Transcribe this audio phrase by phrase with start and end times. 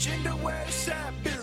[0.00, 1.39] Gender West Side Bill.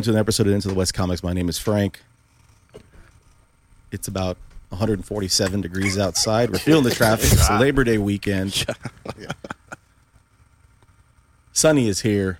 [0.00, 1.22] Welcome to an episode of Into the West Comics.
[1.22, 2.00] My name is Frank.
[3.92, 4.38] It's about
[4.70, 6.48] 147 degrees outside.
[6.48, 7.30] We're feeling the traffic.
[7.30, 8.64] It's a Labor Day weekend.
[11.52, 12.38] Sunny is here.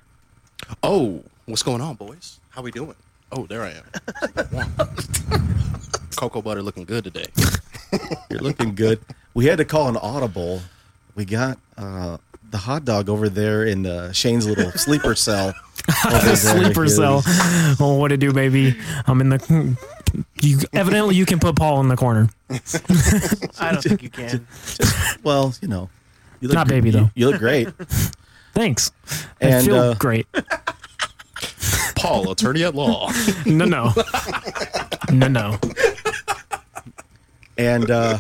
[0.82, 2.40] Oh, what's going on, boys?
[2.48, 2.94] How we doing?
[3.30, 3.84] Oh, there I am.
[6.16, 7.26] Cocoa butter looking good today.
[8.30, 9.00] You're looking good.
[9.34, 10.62] We had to call an audible.
[11.14, 12.16] We got uh,
[12.50, 15.54] the hot dog over there in uh, Shane's little sleeper cell.
[16.06, 16.36] over there.
[16.36, 17.22] sleeper cell.
[17.78, 18.76] Well, what to do, baby?
[19.06, 19.76] I'm in the.
[20.42, 22.28] You evidently you can put Paul in the corner.
[22.50, 24.46] I don't think you can.
[25.22, 25.88] Well, you know,
[26.40, 27.10] you look Not gr- baby, though.
[27.14, 27.68] You, look great.
[28.54, 28.90] Thanks.
[29.40, 30.26] I feel uh, great.
[31.94, 33.12] Paul, attorney at law.
[33.46, 33.92] No, no,
[35.12, 35.58] no, no.
[37.56, 38.18] and uh,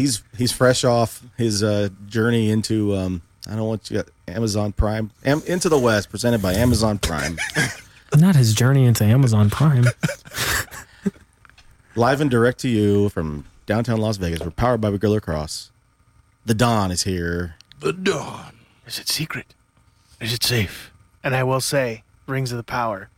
[0.00, 5.10] he's he's fresh off his uh, journey into um, I don't want you Amazon Prime
[5.24, 7.38] Am- into the West, presented by Amazon Prime,
[8.16, 9.84] Not his journey into Amazon Prime.
[11.96, 14.40] live and direct to you from downtown Las Vegas.
[14.40, 15.70] We're powered by Gorilla Cross.
[16.46, 17.56] The Dawn is here.
[17.80, 18.54] the dawn.
[18.86, 19.54] Is it secret?
[20.20, 20.90] Is it safe?
[21.22, 23.10] And I will say, Rings of the Power.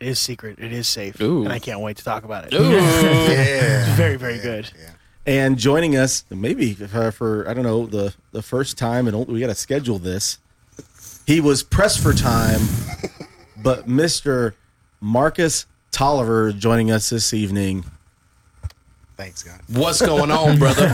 [0.00, 0.58] It is secret.
[0.58, 1.20] It is safe.
[1.20, 1.44] Ooh.
[1.44, 2.54] And I can't wait to talk about it.
[2.54, 2.62] Ooh.
[2.64, 4.70] It's very, very good.
[5.24, 9.38] And joining us, maybe for, for I don't know the the first time, and we
[9.38, 10.38] got to schedule this.
[11.26, 12.60] He was pressed for time,
[13.62, 14.56] but Mister
[15.00, 17.84] Marcus Tolliver joining us this evening.
[19.16, 19.60] Thanks, guys.
[19.68, 20.92] What's going on, brother?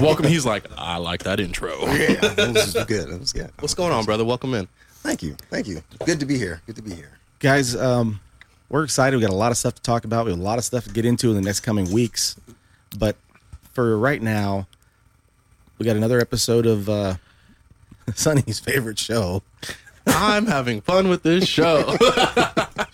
[0.00, 0.26] Welcome.
[0.26, 1.78] He's like, I like that intro.
[1.86, 3.08] Yeah, that was good.
[3.10, 3.52] That was good.
[3.60, 4.24] What's going on, brother?
[4.24, 4.66] Welcome in.
[5.04, 5.36] Thank you.
[5.50, 5.82] Thank you.
[6.04, 6.62] Good to be here.
[6.66, 7.18] Good to be here.
[7.38, 8.20] guys um,
[8.68, 10.58] we're excited we got a lot of stuff to talk about we have a lot
[10.58, 12.36] of stuff to get into in the next coming weeks
[12.98, 13.16] but
[13.72, 14.66] for right now
[15.78, 17.14] we got another episode of uh,
[18.14, 19.42] sunny's favorite show
[20.04, 21.96] I'm having fun with this show.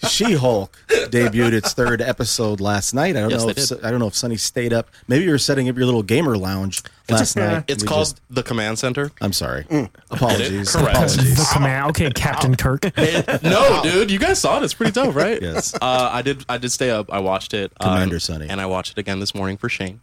[0.09, 3.85] she-hulk debuted its third episode last night i don't Yes, know if did.
[3.85, 6.37] I don't know if sunny stayed up maybe you were setting up your little gamer
[6.37, 9.11] lounge last night It's We called just- the Command Center.
[9.23, 9.67] i'm sorry
[10.11, 10.91] apologies Correct.
[10.97, 11.89] apologies The command.
[11.91, 12.85] Okay, Captain Kirk.
[13.43, 14.65] no, dude, you guys saw it.
[14.65, 15.41] It's pretty dope, right?
[15.41, 15.75] Yes.
[15.75, 16.45] Uh, I did.
[16.49, 17.11] I did stay up.
[17.13, 17.73] I watched it.
[17.81, 18.49] um, Commander Sunny.
[18.49, 20.01] and I watched it again this morning for Shane.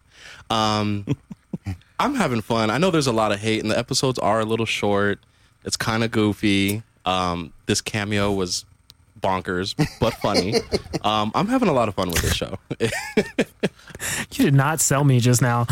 [0.50, 1.06] Um,
[2.00, 2.70] I'm having fun.
[2.70, 5.20] I know there's a lot of hate, and the episodes are a little short.
[5.64, 6.84] It's kind of goofy.
[7.06, 8.66] Um, this cameo was
[9.20, 10.56] bonkers, but funny.
[11.04, 12.60] um, I'm having a lot of fun with this show.
[14.32, 15.66] You did not sell me just now.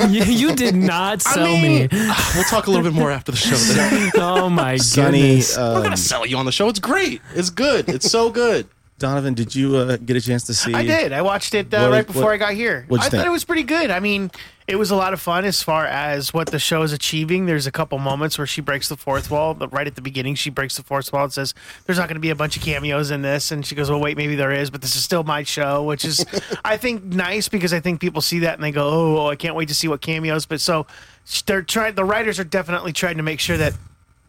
[0.00, 1.88] You, you did not sell mean, me.
[2.34, 3.54] we'll talk a little bit more after the show.
[3.54, 4.10] Then.
[4.16, 5.56] Oh my sunny goodness.
[5.56, 6.68] I'm um, gonna sell you on the show.
[6.68, 7.22] It's great.
[7.36, 7.88] It's good.
[7.88, 8.66] It's so good.
[8.98, 11.12] Donovan did you uh, get a chance to see I did.
[11.12, 12.86] I watched it uh, What- right before what- I got here.
[12.90, 13.12] I think?
[13.12, 13.90] thought it was pretty good.
[13.90, 14.30] I mean,
[14.66, 17.46] it was a lot of fun as far as what the show is achieving.
[17.46, 19.54] There's a couple moments where she breaks the fourth wall.
[19.54, 21.54] But right at the beginning, she breaks the fourth wall and says,
[21.86, 24.00] "There's not going to be a bunch of cameos in this." And she goes, "Well,
[24.00, 26.24] wait, maybe there is, but this is still my show," which is,
[26.64, 28.88] I think, nice because I think people see that and they go,
[29.22, 30.86] "Oh, I can't wait to see what cameos." But so
[31.46, 31.94] they're trying.
[31.94, 33.72] The writers are definitely trying to make sure that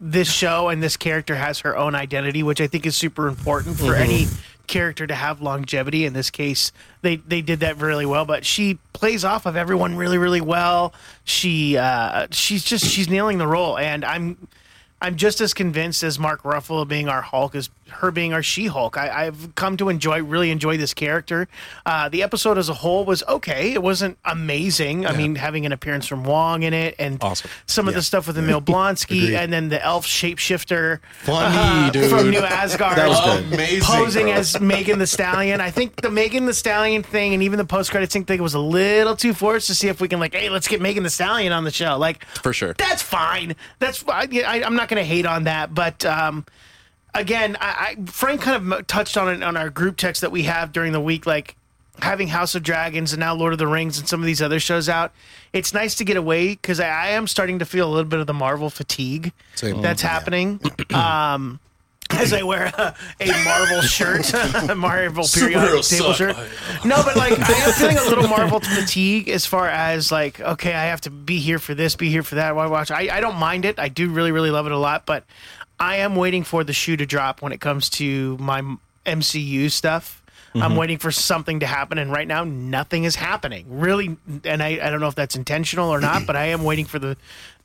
[0.00, 3.78] this show and this character has her own identity, which I think is super important
[3.78, 4.26] for any
[4.70, 6.06] character to have longevity.
[6.06, 6.72] In this case,
[7.02, 8.24] they they did that really well.
[8.24, 10.94] But she plays off of everyone really really well.
[11.24, 14.48] She uh, she's just she's nailing the role, and I'm
[15.02, 18.96] I'm just as convinced as Mark Ruffalo being our Hulk as her being our She-Hulk.
[18.96, 21.48] I, I've come to enjoy, really enjoy this character.
[21.86, 23.72] Uh, the episode as a whole was okay.
[23.72, 25.06] It wasn't amazing.
[25.06, 27.50] I mean, having an appearance from Wong in it, and Awesome.
[27.66, 32.10] some of the stuff with Emil Blonsky, and then the elf shapeshifter Funny, uh, dude.
[32.10, 33.20] from New Asgard, That was.
[33.52, 33.80] Amazing.
[33.82, 34.34] posing bro.
[34.34, 35.60] as Megan Thee Stallion.
[35.60, 38.58] I think the Megan Thee Stallion thing, and even the post credit thing, was a
[38.60, 41.52] little too forced to see if we can like, hey, let's get Megan Thee Stallion
[41.52, 41.96] on the show.
[41.98, 42.74] Like, For sure.
[42.74, 43.56] that's fine.
[43.78, 46.44] That's I, I, I'm not going to hate on that, but um,
[47.14, 50.44] again, I, I Frank kind of touched on it on our group text that we
[50.44, 51.56] have during the week, like
[52.00, 54.58] having House of Dragons and now Lord of the Rings and some of these other
[54.60, 55.12] shows out.
[55.52, 58.20] It's nice to get away because I, I am starting to feel a little bit
[58.20, 59.82] of the Marvel fatigue Same.
[59.82, 60.08] that's Yeah.
[60.08, 60.60] happening.
[60.94, 61.60] um,
[62.12, 66.36] as I wear a, a Marvel shirt, a Marvel periodic table shirt.
[66.84, 70.72] No, but like I am feeling a little Marvel fatigue as far as like, okay,
[70.72, 72.56] I have to be here for this, be here for that.
[72.56, 72.90] Why watch?
[72.90, 73.78] I, I don't mind it.
[73.78, 75.24] I do really, really love it a lot, but
[75.80, 78.62] I am waiting for the shoe to drop when it comes to my
[79.06, 80.22] MCU stuff.
[80.52, 80.76] I'm mm-hmm.
[80.76, 83.66] waiting for something to happen, and right now nothing is happening.
[83.68, 86.86] Really, and I, I don't know if that's intentional or not, but I am waiting
[86.86, 87.16] for the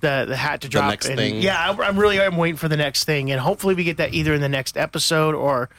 [0.02, 0.92] the, the hat to drop.
[0.92, 1.42] next and thing.
[1.42, 4.14] Yeah, I, I'm really I'm waiting for the next thing, and hopefully we get that
[4.14, 5.70] either in the next episode or.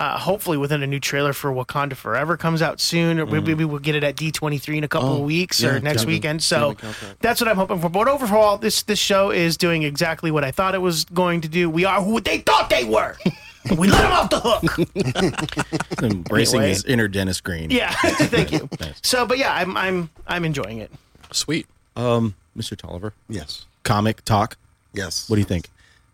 [0.00, 3.66] Uh, hopefully, within a new trailer for Wakanda Forever comes out soon, or maybe maybe
[3.66, 6.42] we'll get it at D23 in a couple of weeks or next weekend.
[6.42, 7.20] So Kevin count that.
[7.20, 7.90] that's what I'm hoping for.
[7.90, 11.48] But overall, this this show is doing exactly what I thought it was going to
[11.48, 11.68] do.
[11.68, 13.14] We are who they thought they were.
[13.76, 16.02] we let them off the hook.
[16.02, 16.70] Embracing Anyway.
[16.70, 17.70] his inner Dennis Green.
[17.70, 18.70] Yeah, thank you.
[19.02, 20.90] So, but yeah, I'm I'm I'm enjoying it.
[21.30, 21.66] Sweet.
[21.94, 22.74] Um, Mr.
[22.74, 23.66] Tolliver, Yes.
[23.82, 24.56] comic talk.
[24.94, 25.28] Yes.
[25.28, 25.68] What do you think?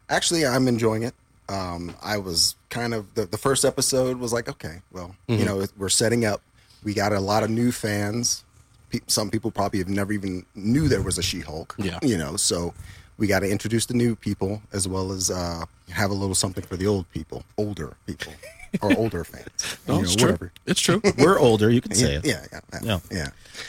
[0.09, 1.15] Actually, I'm enjoying it.
[1.49, 5.65] Um, I was kind of the, the first episode was like, okay, well, you know,
[5.77, 6.43] we're setting up.
[6.85, 8.45] We got a lot of new fans.
[8.91, 11.75] Pe- some people probably have never even knew there was a She-Hulk.
[11.79, 11.99] Yeah.
[12.03, 12.75] you know, so
[13.19, 16.65] we got to introduce the new people as well as uh, have a little something
[16.65, 18.33] for the old people, older people,
[18.83, 19.77] or older fans.
[19.89, 20.27] No, you know, it's true.
[20.27, 20.53] whatever.
[20.67, 21.01] It's true.
[21.19, 21.71] We're older.
[21.71, 22.27] You can say Yeah, it.
[22.27, 22.81] yeah, yeah, Yeah.
[22.83, 22.99] yeah.
[23.11, 23.29] yeah.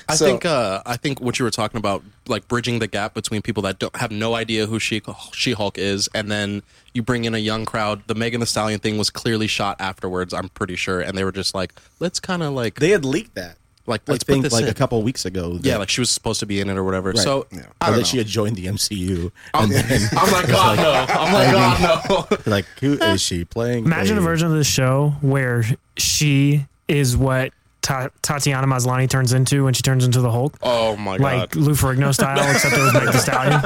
[0.09, 3.13] I So- think uh, I think what you were talking about, like bridging the gap
[3.13, 5.01] between people that don't have no idea who She
[5.33, 6.61] She Hulk is, and then
[6.93, 8.03] you bring in a young crowd.
[8.07, 10.33] The Megan Thee Stallion thing was clearly shot afterwards.
[10.33, 13.35] I'm pretty sure, and they were just like, let's kind of like They had leaked
[13.35, 13.57] that.
[13.87, 14.69] Like I let's put think this like in.
[14.69, 15.53] a couple weeks ago.
[15.57, 17.09] that- yeah, like she was supposed to be in it or whatever.
[17.11, 17.17] Right.
[17.19, 17.61] So Yeah.
[17.81, 19.31] I or don't that she had joined the MCU.
[19.53, 21.13] And then I'm like, God oh, no.
[21.13, 22.37] I'm like, God no.
[22.51, 23.85] like, who is she playing?
[23.85, 25.63] Imagine a a version of the show where
[25.97, 27.51] she is what
[27.81, 31.23] Ta- Tatiana Maslany turns into when she turns into the Hulk, Oh my god.
[31.23, 31.55] like God.
[31.63, 33.61] Lou Ferrigno style, except it was Meg the Stallion.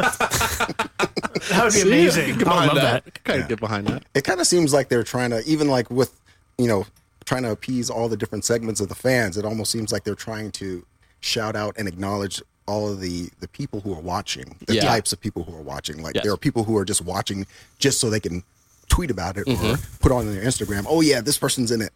[1.50, 2.36] That would be amazing.
[2.36, 3.06] I behind love that.
[3.06, 3.24] that.
[3.24, 4.04] Kind of get behind that.
[4.14, 6.20] it kind of seems like they're trying to even like with
[6.60, 6.86] you know
[7.26, 10.16] trying to appease all the different segments of the fans it almost seems like they're
[10.16, 10.86] trying to
[11.20, 14.82] shout out and acknowledge all of the the people who are watching the Yeah.
[14.86, 16.24] types of people who are watching like Yes.
[16.24, 17.46] there are people who are just watching
[17.80, 18.44] just so they can
[18.90, 19.98] tweet about it or Mm-hmm.
[20.00, 21.92] put on their instagram oh yeah this person's in it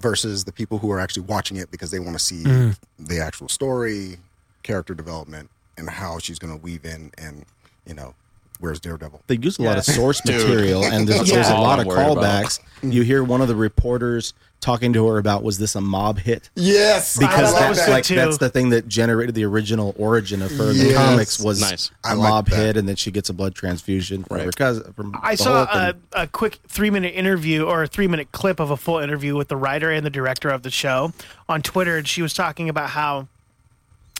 [0.00, 2.76] versus the people who are actually watching it because they want to see Mm.
[2.98, 4.16] the actual story
[4.62, 7.44] character development and how she's going to weave in and
[7.86, 8.14] you know
[8.60, 11.80] where's daredevil they use a lot of source material and there's, That's there's a lot
[11.80, 12.44] I'm of worried about.
[12.44, 16.18] callbacks you hear one of the reporters talking to her about was this a mob
[16.18, 18.14] hit yes because thought that that's was like too.
[18.14, 21.90] that's the thing that generated the original origin of her in the comics was Nice.
[22.04, 22.56] a I mob that.
[22.56, 24.46] hit and then she gets a blood transfusion from Right.
[24.46, 28.32] her cousin from I saw a, a quick three minute interview or a three minute
[28.32, 31.12] clip of a full interview with the writer and the director of the show
[31.48, 33.28] on Twitter, and she was talking about how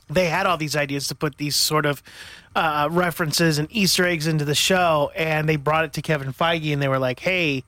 [0.09, 2.03] they had all these ideas to put these sort of
[2.57, 6.73] uh, references and Easter eggs into the show, and they brought it to Kevin Feige,
[6.73, 7.63] and they were like, "Hey."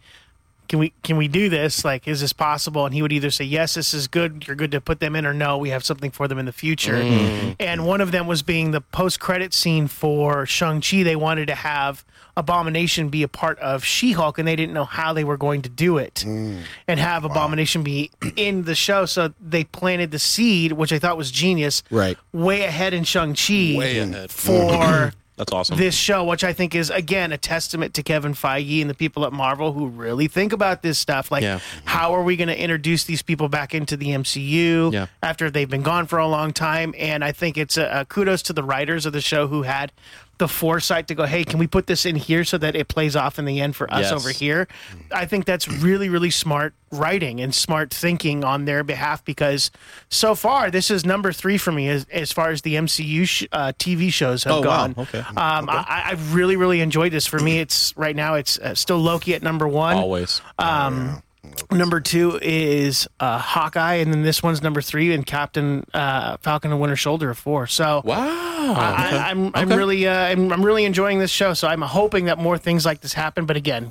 [0.72, 1.84] Can we can we do this?
[1.84, 2.86] Like, is this possible?
[2.86, 4.44] And he would either say, "Yes, this is good.
[4.46, 6.52] You're good to put them in," or "No, we have something for them in the
[6.52, 7.56] future." Mm.
[7.60, 11.02] And one of them was being the post credit scene for Shang Chi.
[11.02, 12.06] They wanted to have
[12.38, 15.60] Abomination be a part of She Hulk, and they didn't know how they were going
[15.60, 16.60] to do it, mm.
[16.88, 19.04] and have Abomination be in the show.
[19.04, 22.16] So they planted the seed, which I thought was genius, Right.
[22.32, 24.30] way ahead in Shang Chi, Way ahead.
[24.30, 24.52] for.
[24.52, 25.18] Mm-hmm.
[25.36, 25.78] That's awesome.
[25.78, 29.24] this show, which I think is again a testament to Kevin Feige and the people
[29.24, 31.30] at Marvel who really think about this stuff.
[31.30, 31.60] Like, Yeah.
[31.84, 35.06] how are we going to introduce these people back into the MCU Yeah.
[35.22, 36.94] after they've been gone for a long time?
[36.98, 39.90] And I think it's a, a kudos to the writers of the show who had
[40.38, 43.14] the foresight to go, hey, can we put this in here so that it plays
[43.14, 44.12] off in the end for us Yes.
[44.12, 44.66] over here?
[45.12, 49.70] I think that's really, really smart writing and smart thinking on their behalf because
[50.08, 53.44] so far this is number three for me as, as far as the MCU sh-
[53.52, 54.64] uh, TV shows have Oh, wow.
[54.88, 54.94] gone.
[54.98, 55.20] Okay.
[55.20, 57.26] Um, I, I've really, really enjoyed this.
[57.26, 59.96] For me, it's right now it's uh, still Loki at number one.
[59.96, 60.40] Always.
[60.58, 61.22] Um,
[61.70, 66.70] Number two is uh, Hawkeye, and then this one's number three, and Captain uh, Falcon
[66.70, 67.66] and Winter Soldier are four.
[67.66, 68.74] So Wow.
[68.74, 71.54] I, I'm I'm really uh, I'm, I'm really enjoying this show.
[71.54, 73.46] So I'm hoping that more things like this happen.
[73.46, 73.90] But again,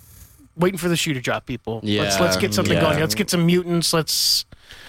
[0.55, 1.81] waiting for the shoe to drop, people.
[1.83, 2.81] let's let's get something yeah.
[2.81, 2.99] going.
[2.99, 3.93] Let's get some mutants.
[3.93, 4.45] Let's.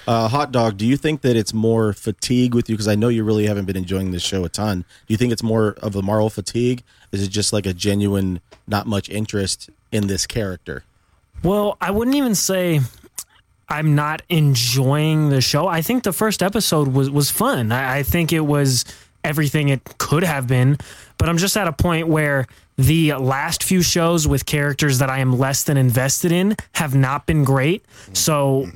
[0.06, 2.74] Uh, Hot dog, do you think that it's more fatigue with you?
[2.74, 4.80] Because I know you really haven't been enjoying this show a ton.
[4.80, 6.82] Do you think it's more of a Marvel fatigue?
[7.12, 10.82] Is it just like a genuine, not much interest in this character?
[11.42, 12.80] Well, I wouldn't even say
[13.68, 15.66] I'm not enjoying the show.
[15.66, 17.72] I think the first episode was was fun.
[17.72, 18.84] I, I think it was
[19.24, 20.76] everything it could have been,
[21.18, 22.46] but I'm just at a point where
[22.76, 27.26] the last few shows with characters that I am less than invested in have not
[27.26, 27.84] been great.
[28.12, 28.68] So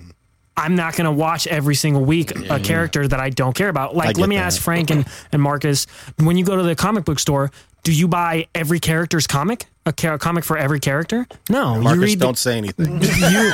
[0.57, 2.65] I'm not going to watch every single week a mm-hmm.
[2.65, 3.95] character that I don't care about.
[3.95, 4.47] Like, let me that.
[4.47, 5.87] ask Frank and, and Marcus
[6.19, 7.51] when you go to the comic book store,
[7.83, 9.67] do you buy every character's comic?
[9.85, 11.25] A, ca- a comic for every character?
[11.49, 12.87] No, Marcus, you read the- don't say anything.
[13.01, 13.53] you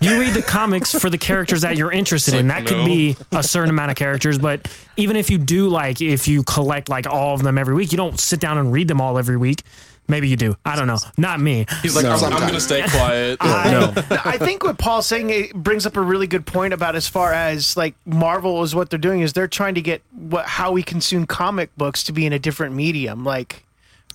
[0.00, 2.48] you read the comics for the characters that you're interested in.
[2.48, 2.86] That could no.
[2.86, 6.88] be a certain amount of characters, but even if you do like if you collect
[6.88, 9.36] like all of them every week, you don't sit down and read them all every
[9.36, 9.62] week.
[10.08, 10.56] Maybe you do.
[10.64, 10.98] I don't know.
[11.18, 11.66] Not me.
[11.82, 12.12] He's like, No.
[12.12, 13.38] I'm, I'm gonna stay quiet.
[13.44, 13.92] no.
[14.24, 17.32] I think what Paul's saying it brings up a really good point about as far
[17.32, 20.82] as like Marvel is what they're doing is they're trying to get what how we
[20.82, 23.22] consume comic books to be in a different medium.
[23.22, 23.64] Like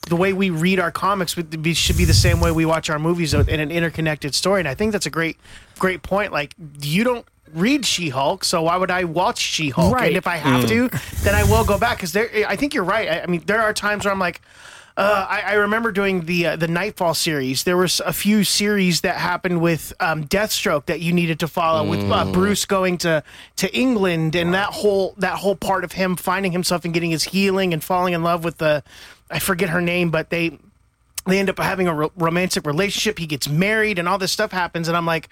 [0.10, 2.90] the way we read our comics would be, should be the same way we watch
[2.90, 4.60] our movies in an interconnected story.
[4.60, 5.38] And I think that's a great
[5.80, 6.32] great point.
[6.32, 9.94] Like you don't read She-Hulk, so why would I watch She-Hulk?
[9.94, 10.08] Right.
[10.08, 10.92] And if I have mm.
[10.92, 12.30] to, then I will go back because there.
[12.48, 13.08] I think you're right.
[13.08, 14.42] I, I mean, there are times where I'm like.
[14.96, 17.64] Uh, I, I remember doing the uh, the Knightfall series.
[17.64, 21.88] There was a few series that happened with um, Deathstroke that you needed to follow,
[21.90, 23.24] with uh, Bruce going to
[23.56, 27.24] to England and that whole that whole part of him finding himself and getting his
[27.24, 28.84] healing and falling in love with the
[29.32, 30.60] I forget her name, but they
[31.26, 33.18] they end up having a ro- romantic relationship.
[33.20, 34.88] He gets married, and all this stuff happens.
[34.88, 35.30] And I'm like,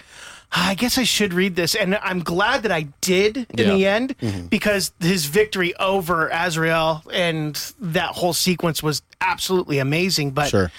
[0.54, 1.76] "Ah, I guess I should read this.
[1.76, 3.74] And I'm glad that I did in Yeah.
[3.74, 10.32] the end because his victory over Azrael and that whole sequence was absolutely amazing.
[10.32, 10.72] But Sure.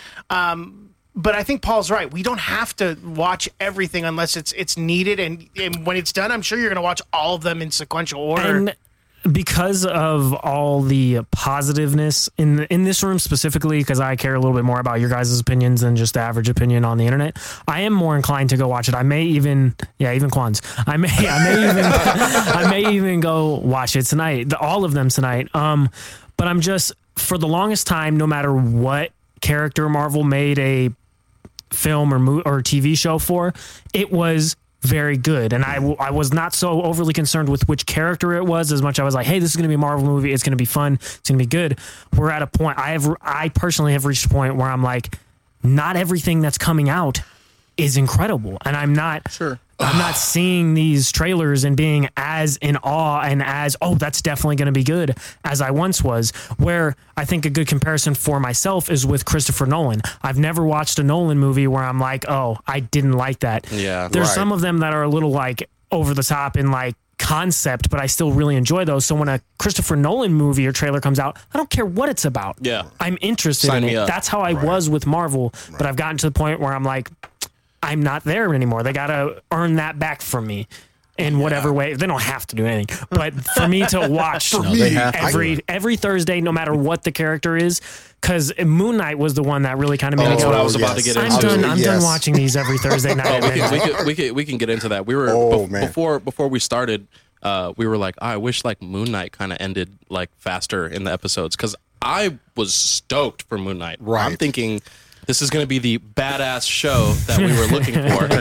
[1.14, 2.11] but I think Paul's right.
[2.11, 5.21] We don't have to watch everything unless it's it's needed.
[5.21, 7.71] And, and when it's done, I'm sure you're going to watch all of them in
[7.71, 8.57] sequential order.
[8.57, 8.75] and
[9.31, 14.41] because of all the positiveness in the, in this room specifically, because I care a
[14.41, 17.37] little bit more about your guys' opinions than just the average opinion on the internet,
[17.69, 18.95] I am more inclined to go watch it.
[18.95, 20.61] I may even, yeah, even Quan's.
[20.87, 24.49] I may, I may even, I may even go watch it tonight.
[24.49, 25.55] The, all of them tonight.
[25.55, 25.88] Um,
[26.37, 30.91] but I'm just for the longest time, no matter what character Marvel made a
[31.71, 33.55] film or mo- or TV show for,
[33.93, 35.52] it was very good.
[35.52, 38.98] And I, I was not so overly concerned with which character it was as much
[38.98, 40.32] I was like, hey, this is going to be a Marvel movie.
[40.32, 40.94] It's going to be fun.
[40.94, 41.78] It's going to be good.
[42.16, 42.78] We're at a point.
[42.78, 45.18] I have I personally have reached a point where I'm like,
[45.62, 47.20] not everything that's coming out
[47.76, 49.58] is incredible, and I'm not Sure.
[49.82, 54.56] I'm not seeing these trailers and being as in awe and as oh that's definitely
[54.56, 56.30] going to be good as I once was.
[56.58, 60.00] Where I think a good comparison for myself is with Christopher Nolan.
[60.22, 63.70] I've never watched a Nolan movie where I'm like, oh, I didn't like that.
[63.72, 64.08] Yeah.
[64.08, 64.34] there's Right.
[64.34, 68.00] some of them that are a little like over the top in like concept, but
[68.00, 69.04] I still really enjoy those.
[69.06, 72.24] So when a Christopher Nolan movie or trailer comes out, I don't care what it's
[72.24, 72.56] about.
[72.60, 72.84] Yeah.
[72.98, 73.96] I'm interested Sign in it.
[73.96, 74.08] up.
[74.08, 77.08] That's how I was with Marvel, but I've gotten to the point where I'm like,
[77.82, 78.82] I'm not there anymore.
[78.82, 80.68] They got to earn that back from me
[81.18, 81.94] in whatever way.
[81.94, 85.22] They don't have to do anything, but for me to watch No, they have to.
[85.22, 87.80] every every Thursday, no matter what the character is,
[88.20, 90.62] because Moon Knight was the one that really kind of made me That's what I
[90.62, 91.64] was about to get I'm done.
[91.64, 93.26] I'm done watching these every Thursday night.
[93.42, 95.04] Oh, we, can, we, can, we, can, we, can, get into that.
[95.06, 95.86] We were Oh, bef- man.
[95.86, 97.06] before before we started.
[97.42, 101.02] Uh, we were like, I wish like Moon Knight kind of ended like faster in
[101.04, 103.96] the episodes because I was stoked for Moon Knight.
[104.00, 104.24] Right.
[104.24, 104.80] I'm thinking
[105.26, 108.29] this is going to be the badass show that we were looking for.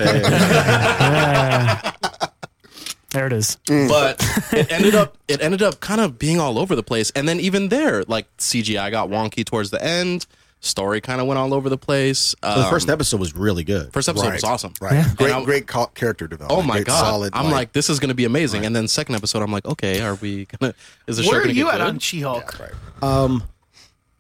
[3.12, 3.58] there it is.
[3.68, 4.24] but
[4.54, 7.40] it ended up it ended up kind of being all over the place and then
[7.42, 10.26] even there like cgi got wonky towards the end
[10.62, 13.64] story kind of went all over the place So the Um, first episode was really
[13.66, 13.92] good.
[13.92, 14.34] first episode Right.
[14.36, 14.94] was awesome Right.
[14.94, 15.14] Yeah.
[15.18, 16.60] Great, I'm- great ca- character development.
[16.60, 19.16] oh my Great, god Solid, i'm like, this is gonna be amazing and then second
[19.16, 20.74] episode i'm like okay are we gonna
[21.08, 22.60] is the show Where are gonna you at on She-Hulk?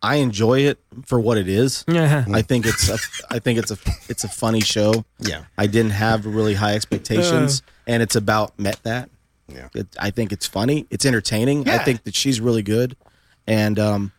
[0.03, 1.85] I enjoy it for what it is.
[1.87, 2.25] Yeah.
[2.33, 2.97] I think it's a,
[3.29, 3.77] I think it's a
[4.09, 5.05] it's a funny show.
[5.19, 5.43] Yeah.
[5.57, 9.09] I didn't have really high expectations, and it's about met that.
[9.47, 9.67] Yeah.
[9.75, 10.87] It, I think it's funny.
[10.89, 11.67] It's entertaining.
[11.69, 12.95] I think that she's really good,
[13.45, 14.11] and um,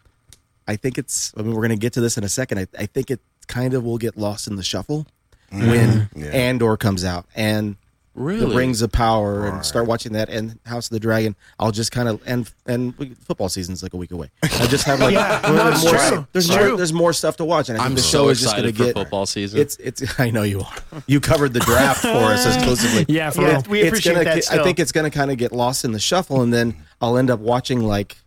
[0.68, 1.32] I think it's.
[1.36, 2.58] I mean, we're gonna get to this in a second.
[2.58, 5.06] I, I think it kind of will get lost in the shuffle
[5.50, 6.26] when Yeah.
[6.28, 7.76] Andor comes out, and
[8.14, 8.40] Really?
[8.46, 11.92] The Rings of Power and start watching that and House of the Dragon, I'll just
[11.92, 14.30] kind of and and we, football season's like a week away.
[14.42, 16.26] I just have like Yeah, well, no, there's it's more, true.
[16.32, 16.76] there's It's more true.
[16.76, 18.64] there's more stuff to watch, and I think I'm the so show is just going
[18.64, 19.60] to excited for get football season.
[19.60, 21.02] It's it's I know you are.
[21.06, 23.06] You covered the draft for us exclusively.
[23.08, 23.62] Yeah, for Yeah, real.
[23.70, 24.36] we appreciate gonna, that.
[24.36, 24.64] I Still.
[24.64, 27.30] think it's going to kind of get lost in the shuffle, and then I'll end
[27.30, 28.18] up watching like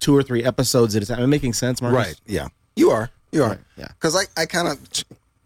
[0.00, 1.18] two or three episodes at a time.
[1.18, 1.96] Am I making sense, Marcus?
[1.96, 2.20] Right.
[2.26, 2.48] Yeah.
[2.74, 3.08] You are.
[3.30, 3.48] You are.
[3.50, 3.86] Right, yeah.
[3.88, 4.78] Because I, I kind of,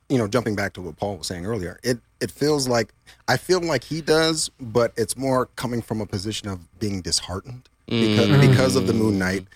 [0.09, 2.93] you know, jumping back to what Paul was saying earlier, it it feels like
[3.29, 7.69] I feel like he does, but it's more coming from a position of being disheartened
[7.87, 8.41] because Mm.
[8.51, 9.47] because of the Moon Knight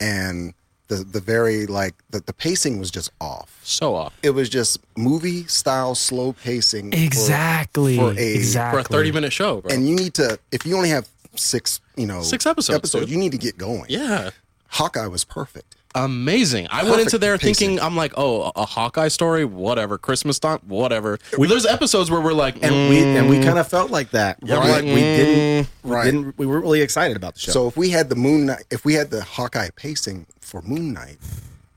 [0.00, 0.54] and
[0.88, 3.60] the the very like the, the pacing was just off.
[3.62, 6.92] so off It was just movie style slow pacing.
[6.92, 7.96] for- Exactly.
[7.96, 8.82] For, a exactly.
[8.82, 9.70] for a 30 minute show, bro.
[9.72, 13.12] and you need to if you only have six, you know, Six episodes, episodes, dude.
[13.12, 13.84] you need to get going.
[13.88, 14.30] yeah.
[14.70, 15.76] Hawkeye was perfect.
[15.94, 16.68] Amazing.
[16.70, 17.54] I went Perfect into there pacing.
[17.68, 19.98] thinking, I'm like, oh, a Hawkeye story, whatever.
[19.98, 21.18] Christmas time, whatever.
[21.38, 23.44] We, There's episodes where we're like, And we and we mm.
[23.44, 24.38] kind of felt like that.
[24.42, 25.94] Yeah, We're we're like, like, we didn't we mm.
[25.94, 26.04] right.
[26.04, 27.52] didn't we weren't really excited about the show.
[27.52, 30.92] So if we had the Moon Knight, if we had the Hawkeye pacing for Moon
[30.92, 31.18] Knight,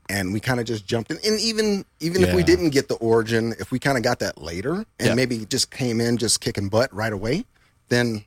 [0.08, 2.96] and we kind of just jumped in, and even even if we didn't get the
[2.96, 5.14] origin, if we kind of got that later, and Yeah.
[5.14, 7.44] maybe just came in just kicking butt right away,
[7.88, 8.24] then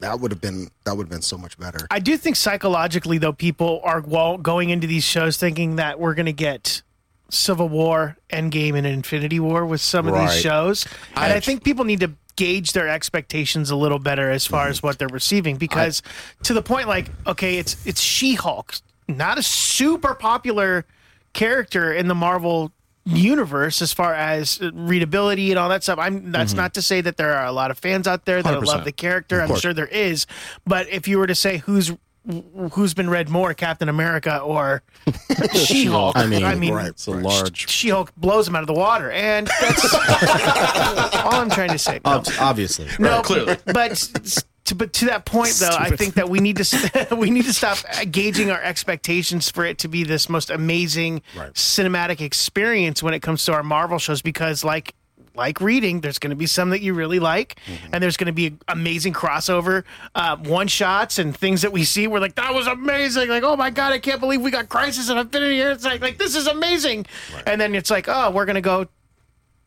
[0.00, 1.86] that would have been that would have been so much better.
[1.90, 6.26] I do think psychologically, though, people are going into these shows thinking that we're going
[6.26, 6.82] to get
[7.30, 10.30] Civil War, Endgame, and Infinity War with some of Right.
[10.30, 10.86] these shows,
[11.16, 14.68] and I, I- think people need to gauge their expectations a little better as far
[14.68, 14.88] as mm-hmm.
[14.88, 16.02] what they're receiving because
[16.42, 18.74] to the point like okay it's it's she-hulk
[19.06, 20.84] not a super popular
[21.32, 22.72] character in the marvel
[23.04, 26.62] universe as far as uh, readability and all that stuff i'm that's mm-hmm.
[26.62, 28.92] not to say that there are a lot of fans out there that love the
[28.92, 30.26] character i'm sure there is
[30.66, 31.92] but if you were to say who's
[32.72, 34.82] who's been read more captain america or
[35.52, 36.86] she-hulk I mean, i mean right.
[36.88, 37.68] it's a large.
[37.68, 42.22] she-hulk blows him out of the water and that's all i'm trying to say No.
[42.40, 42.88] Obviously.
[42.98, 43.56] No, clearly.
[43.64, 47.44] But to, but to that point, though, I think that we need to we need
[47.44, 47.78] to stop
[48.10, 53.44] gauging our expectations for it to be this most amazing cinematic experience when it comes
[53.44, 54.22] to our Marvel shows.
[54.22, 54.94] Because, like
[55.36, 57.56] like reading, there's going to be some that you really like,
[57.92, 59.82] and there's going to be amazing crossover
[60.14, 62.06] uh, one shots and things that we see.
[62.06, 63.28] We're like, that was amazing!
[63.28, 65.60] Like, oh my god, I can't believe we got Crisis and Infinity.
[65.60, 67.06] It's like, like this is amazing.
[67.46, 68.86] And then it's like, oh, we're going to go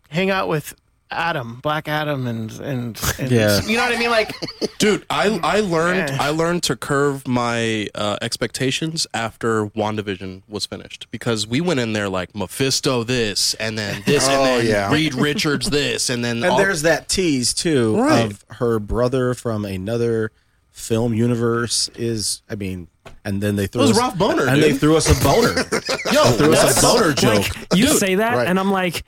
[0.09, 0.73] hang out with
[1.09, 3.61] Adam, Black Adam, and and, and Yeah.
[3.65, 4.09] you know what I mean?
[4.09, 4.35] Like,
[4.77, 6.17] Dude, I I learned Yeah.
[6.19, 11.93] I learned to curve my uh, expectations after WandaVision was finished because we went in
[11.93, 14.91] there like Mephisto this and then this and Oh, then yeah.
[14.91, 18.25] Reed Richards this and then And all- there's that tease too Right.
[18.31, 20.31] of her brother from another
[20.71, 22.87] film universe is I mean
[23.23, 24.63] and then they threw It was us, Ralph Bohner, and dude.
[24.73, 25.53] they threw us a boner.
[26.13, 27.45] yo threw us a boner joke.
[27.73, 28.47] You Dude, say that, right.
[28.47, 29.03] and I'm like,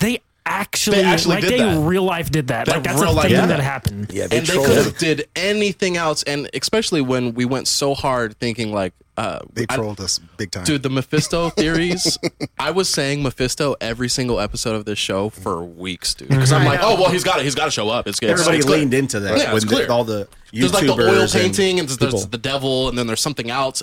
[0.00, 1.86] they actually, They actually like did they that.
[1.86, 2.66] real life did that.
[2.66, 3.60] They like that's real a life thing did that that.
[3.60, 4.10] happened.
[4.12, 7.94] yeah, and they trolled could have did anything else and especially when we went so
[7.94, 10.64] hard thinking like uh They I- trolled us big time.
[10.64, 12.18] Dude, the Mephisto theories.
[12.58, 16.28] I was saying Mephisto every single episode of this show for weeks, dude.
[16.28, 17.44] Because I'm like, oh well, he's got it.
[17.44, 18.06] He's got to show up.
[18.06, 18.30] It's good.
[18.30, 18.78] Everybody it's good.
[18.80, 21.30] leaned into that Yeah, when it's the- all the YouTubers There's like the oil and
[21.32, 22.26] painting, and, there's people.
[22.26, 23.82] the devil, and then there's something else.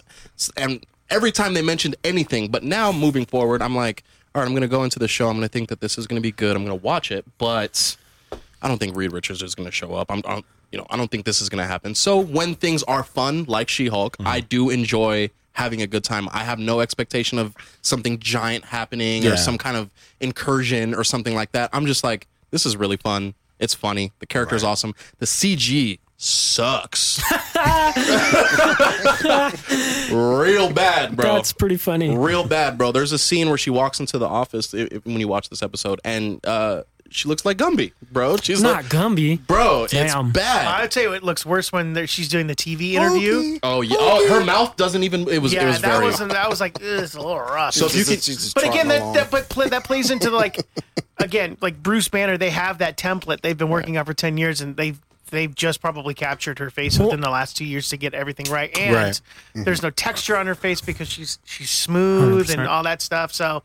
[0.58, 4.04] And every time they mentioned anything, but now moving forward, I'm like,
[4.36, 5.28] all right, I'm going to go into the show.
[5.30, 6.56] I'm going to think that this is going to be good.
[6.58, 7.96] I'm going to watch it, but
[8.62, 10.12] I don't think Reed Richards is going to show up.
[10.12, 11.96] I'm, I'm, you know, I don't think this is going to happen.
[11.96, 14.28] So when things are fun, like She-Hulk, Mm-hmm.
[14.28, 16.28] I do enjoy having a good time.
[16.34, 19.32] I have no expectation of something giant happening Yeah.
[19.32, 21.70] or some kind of incursion or something like that.
[21.72, 23.36] I'm just like, this is really fun.
[23.58, 24.12] It's funny.
[24.20, 24.94] The character character's awesome.
[25.20, 27.22] The CG sucks.
[30.56, 31.36] Real bad, bro.
[31.36, 32.16] That's pretty funny.
[32.18, 32.92] Real bad, bro.
[32.92, 35.62] There's a scene where she walks into the office i- i- when you watch this
[35.62, 38.38] episode, and uh, she looks like Gumby, bro.
[38.38, 39.46] She's Not like, Gumby.
[39.46, 40.28] bro, Damn.
[40.28, 40.68] it's bad.
[40.68, 43.38] I'll tell you, it looks worse when she's doing the TV interview.
[43.38, 43.60] Okay.
[43.64, 43.96] oh yeah.
[44.00, 45.28] Oh, her mouth doesn't even.
[45.30, 45.54] It was.
[45.54, 46.06] Yeah, it was that very.
[46.06, 46.32] wasn't.
[46.32, 47.74] That was like, ugh, it's a little rough.
[47.76, 50.10] So if you She's could- just- she's but again, that that, but play, that plays
[50.12, 50.58] into the like,
[51.18, 52.38] again, like Bruce Banner.
[52.38, 55.00] They have that template they've been working on for ten years, and they've
[55.32, 58.76] they've just probably captured her face within the last two years to get everything right.
[58.78, 59.12] And Right.
[59.12, 59.64] Mm-hmm.
[59.64, 62.68] there's no texture on her face because she's she's smooth and 100%.
[62.68, 63.34] all that stuff.
[63.34, 63.64] So.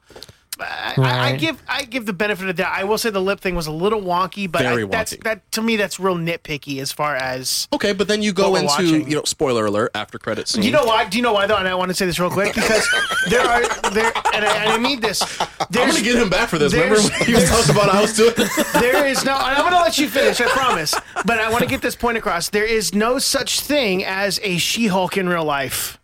[0.62, 2.68] I, I, I give I give the benefit of that.
[2.77, 5.23] I will say the lip thing was a little wonky, but Very I, that's wonky.
[5.25, 8.66] that to me that's real nitpicky as far as okay, but then you go into
[8.66, 9.09] watching.
[9.09, 10.57] you know spoiler alert after credits.
[10.57, 11.05] You know why?
[11.09, 11.57] Do you know why though?
[11.57, 12.87] And I want to say this real quick because
[13.29, 15.23] there are there, and I, and I mean this.
[15.40, 16.73] I'm gonna get him back for this.
[16.73, 18.35] Remember there's- when he was talking about how I was doing?
[18.81, 19.33] there is no.
[19.33, 20.40] And I'm going to let you finish.
[20.40, 20.94] I promise.
[21.25, 22.49] But I want to get this point across.
[22.51, 26.00] There is no such thing as a She-Hulk in real life.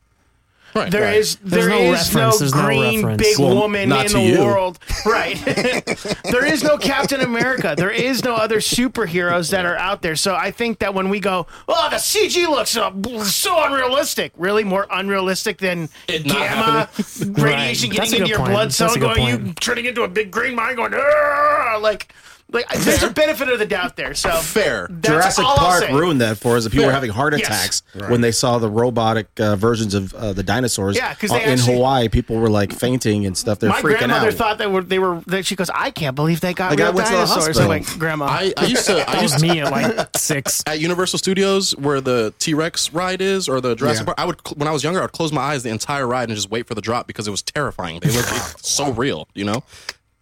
[0.77, 1.17] Right, There right.
[1.17, 3.23] is There's there no is no reference, there's no green reference.
[3.23, 4.41] big Well, woman in the you.
[4.45, 4.79] world.
[5.07, 5.37] Right.
[6.25, 7.75] there is no Captain America.
[7.77, 10.17] There is no other superheroes that are out there.
[10.17, 12.91] So I think that when we go, oh, the CG looks uh,
[13.25, 14.33] so unrealistic.
[14.37, 17.97] Really more unrealistic than It gamma radiation Right.
[17.97, 18.51] Getting a into your point.
[18.51, 21.81] blood That's cell a good going, you turning into a big green mind going, "Argh!"
[21.81, 22.13] like
[22.53, 24.15] like there's a benefit of the doubt there.
[24.15, 24.87] So Fair.
[24.91, 26.65] That's Jurassic Park ruined that for us.
[26.67, 27.43] If people were having heart Yes.
[27.47, 31.37] attacks when they saw the robotic uh, versions of uh, the dinosaurs Yeah, 'cause uh,
[31.37, 33.59] in actually- Hawaii, people were like fainting and stuff.
[33.59, 33.83] They're freaking out.
[33.83, 34.35] My freaking grandmother out.
[34.35, 36.93] thought they were they were that she goes, I can't believe they got Like, real
[36.93, 37.59] went dinosaurs.
[37.59, 39.09] I'm like, Grandma, I, I used to.
[39.11, 40.63] I used to me at like six.
[40.67, 44.15] at Universal Studios where the T Rex ride is or the Jurassic Yeah.
[44.15, 44.21] Park.
[44.21, 46.51] I would when I was younger, I'd close my eyes the entire ride and just
[46.51, 47.99] wait for the drop because it was terrifying.
[48.01, 49.65] They looked so real, you know.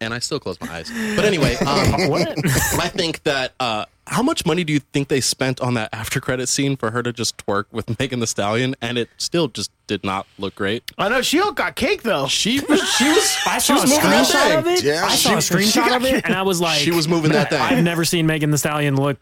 [0.00, 0.90] And I still close my eyes.
[1.16, 3.54] But anyway, um, I think that.
[3.58, 6.90] Uh, how much money do you think they spent on that after credit scene for
[6.90, 10.54] her to just twerk with Megan Thee Stallion, and it still just did not look
[10.54, 10.82] great?
[10.98, 12.26] I know she got cake though.
[12.26, 14.82] She was she was I saw a was moving that screenshot of it.
[14.82, 15.04] Yeah.
[15.04, 17.60] I saw a screenshot of it, and I was like, She was moving that thing.
[17.60, 19.18] I've never seen Megan Thee Stallion look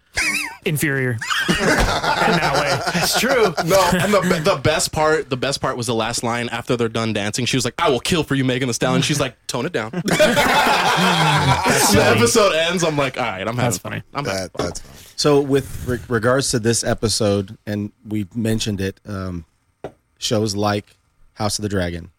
[0.64, 1.12] inferior
[1.48, 3.00] in that way.
[3.02, 3.52] It's true.
[3.64, 6.88] No, and the, the best part, the best part was the last line after they're
[6.88, 7.46] done dancing.
[7.46, 9.72] She was like, "I will kill for you, Megan Thee Stallion." She's like, "Tone it
[9.72, 10.02] down." the
[12.16, 12.84] episode ends.
[12.84, 14.02] I'm like, "All right, I'm having That's funny.
[14.14, 15.12] I'm having That, fun." That's fine.
[15.16, 19.44] So, with re- regards to this episode, and we mentioned it, um,
[20.18, 20.96] shows like
[21.34, 22.10] House of the Dragon,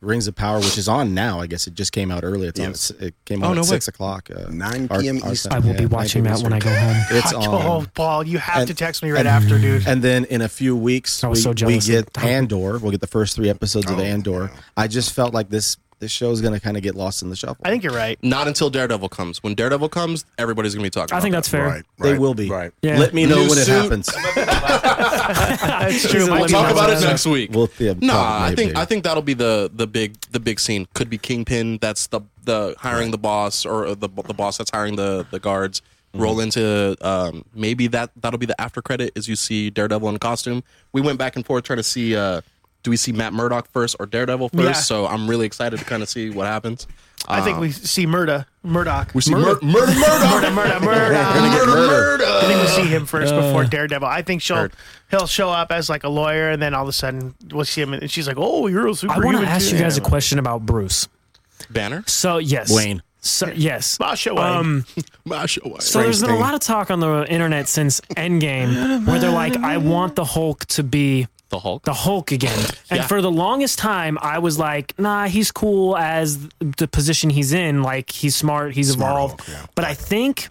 [0.00, 1.40] Rings of Power, which is on now.
[1.40, 2.46] I guess it just came out early.
[2.48, 2.68] It's on.
[2.70, 2.90] Yes.
[2.90, 3.70] It came Oh, no at way.
[3.70, 4.28] six o'clock.
[4.34, 5.22] Uh, 9 our- p.m.
[5.22, 5.50] our Eastern.
[5.52, 5.62] time.
[5.62, 6.34] I will Yeah, be 9 watching p.m.
[6.36, 6.96] that when I go home.
[7.10, 7.86] It's Oh, on.
[7.94, 9.86] Paul, you have And- to text me right after, dude.
[9.86, 12.10] And then in a few weeks, I was we, so we jealous get of the
[12.20, 12.28] time.
[12.28, 12.78] Andor.
[12.78, 14.50] We'll get the first three episodes of Oh, Andor.
[14.76, 17.30] I just felt like this this show is going to kind of get lost in
[17.30, 17.56] the shuffle.
[17.64, 18.22] I think you're right.
[18.22, 19.42] Not until Daredevil comes.
[19.42, 21.12] When Daredevil comes, everybody's gonna be talking.
[21.12, 21.18] About it.
[21.18, 21.66] I think about that's fair.
[21.66, 22.50] Right, they will be.
[22.50, 22.72] Right.
[22.82, 22.98] Yeah.
[22.98, 23.82] Let me know New when it suit.
[23.82, 24.06] happens.
[24.34, 26.20] That's true.
[26.20, 27.50] He's a My We'll talk about it it next week.
[27.52, 28.76] We'll yeah, No, I think.
[28.76, 30.86] I think that'll be the the big the big scene.
[30.94, 31.78] Could be Kingpin.
[31.78, 35.80] That's the the hiring the boss or the the boss that's hiring the the guards.
[35.80, 36.22] Mm-hmm.
[36.22, 40.18] Roll into um, maybe that that'll be the after credit as you see Daredevil in
[40.18, 40.62] costume.
[40.92, 42.42] We went back and forth trying to see uh,
[42.84, 44.62] do we see Matt Murdock first or Daredevil first.
[44.62, 44.72] Yeah.
[44.74, 46.86] So I'm really excited to kind of see what happens.
[47.26, 49.12] I think we see Murda, Murdock.
[49.14, 50.80] We see Murder Murder Murda, Murda, Murda.
[51.66, 52.24] murder.
[52.26, 54.06] I think we see him first before Daredevil.
[54.06, 54.74] I think she'll Heard.
[55.10, 57.80] he'll show up as like a lawyer, and then all of a sudden we'll see
[57.80, 59.82] him, and she's like, "Oh, you're a I superhuman." I want to ask too." you
[59.82, 61.08] guys a question about Bruce.
[61.70, 62.04] Banner.
[62.06, 63.02] So yes, Wayne.
[63.20, 64.44] So yes, Masha Wayne.
[64.44, 64.84] um,
[65.24, 65.80] Masha Wayne.
[65.80, 69.56] so there's been a lot of talk on the internet since Endgame where they're like,
[69.56, 71.84] I want the Hulk to be the Hulk.
[71.84, 72.58] the Hulk again.
[72.90, 73.06] And Yeah.
[73.06, 77.82] for the longest time, I was like, nah, he's cool as the position he's in.
[77.82, 79.40] Like he's smart, he's Smart evolved.
[79.42, 79.66] Hulk, yeah.
[79.74, 80.48] But I think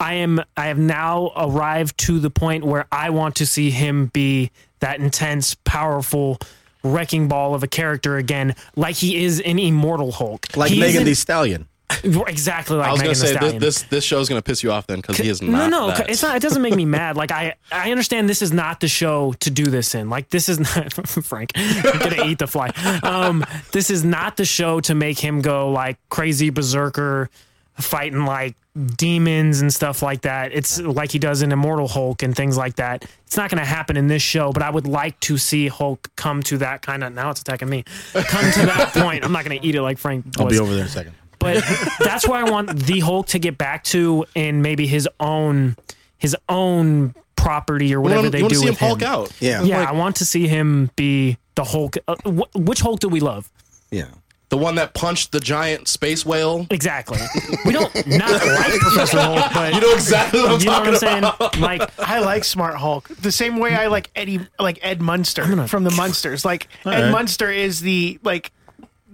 [0.00, 4.06] I am I have now arrived to the point where I want to see him
[4.06, 4.50] be
[4.80, 6.38] that intense, powerful
[6.84, 10.56] wrecking ball of a character again, like he is in Immortal Hulk.
[10.56, 11.66] like He Megan isn't- Thee Stallion.
[12.04, 13.58] Exactly like I was Megan gonna the say this, Stallion.
[13.60, 15.70] this this show's gonna piss you off then because he is no, not.
[15.70, 16.10] no, that.
[16.10, 16.36] it's not.
[16.36, 17.16] It doesn't make me mad.
[17.16, 20.10] Like I, I understand this is not the show to do this in.
[20.10, 21.52] Like this is not Frank.
[21.56, 22.68] I'm gonna eat the fly.
[23.02, 27.30] Um, this is not the show to make him go like crazy berserker,
[27.76, 28.54] fighting like
[28.96, 30.52] demons and stuff like that.
[30.52, 33.04] It's like he does in Immortal Hulk and things like that.
[33.26, 36.08] It's not going to happen in this show, but I would like to see Hulk
[36.16, 37.12] come to that kind of.
[37.12, 37.84] Now it's attacking me.
[38.12, 39.24] Come to that point.
[39.24, 40.26] I'm not going to eat it like Frank.
[40.38, 41.14] I'll be over there in a second.
[41.38, 41.64] But
[42.00, 45.76] that's where I want the Hulk to get back to in maybe his own
[46.18, 48.88] his own property or whatever wanna- they do see with him.
[48.88, 49.32] Hulk out.
[49.40, 49.62] Yeah.
[49.62, 51.96] Yeah, Like- I want to see him be the Hulk.
[52.08, 53.48] Uh, wh- which Hulk do we love?
[53.92, 54.06] Yeah.
[54.50, 56.66] The one that punched the giant space whale.
[56.70, 57.18] Exactly.
[57.66, 60.78] We don't not like Professor Hulk, but You know exactly what I'm you know what
[60.78, 61.18] talking I'm saying?
[61.24, 61.58] about.
[61.60, 65.68] Like I like Smart Hulk the same way I like Eddie, like Ed Munster gonna-
[65.68, 66.44] from the Munsters.
[66.46, 67.10] Like Ed right.
[67.12, 68.50] Munster is the like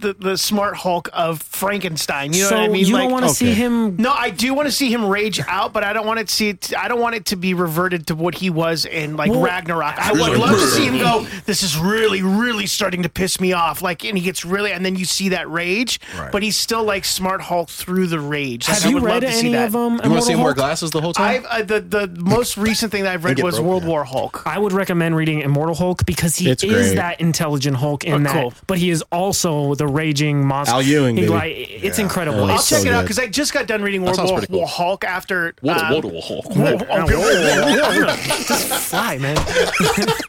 [0.04, 2.32] the the Smart Hulk of Frankenstein.
[2.32, 2.86] You know so what I mean?
[2.86, 5.40] you like, don't want to see him No, I do want to see him rage
[5.48, 6.72] out, but I don't want it to see it.
[6.76, 9.96] I don't want it to be reverted to what he was in like Well, Ragnarok.
[9.98, 11.26] I would love to see him go.
[11.46, 13.82] This is really, really starting to piss me off.
[13.82, 16.30] Like, and he gets really, and then you see that rage, Right.
[16.30, 18.66] but he's still like Smart Hulk through the rage.
[18.66, 19.66] Have I you would love read to see any that.
[19.66, 20.00] of them?
[20.04, 21.44] You want to see him wear glasses the whole time?
[21.50, 23.88] I've uh, the the most recent thing that I've read was broke, World yeah.
[23.88, 24.42] War Hulk.
[24.46, 26.96] I would recommend reading Immortal Hulk because he It's is great.
[26.96, 28.54] that intelligent Hulk in Oh, that, cool.
[28.66, 30.74] but he is also the raging monster.
[30.74, 32.04] Al Ewing, He- like, it's Yeah.
[32.04, 32.40] incredible.
[32.40, 34.30] Oh, I'll It's so check it out because I just got done reading World sounds
[34.30, 34.60] War, pretty cool.
[34.60, 35.54] War Hulk after.
[35.60, 38.18] Whoa, um, whoa, whoa, Hulk.
[38.46, 39.36] just fly, man.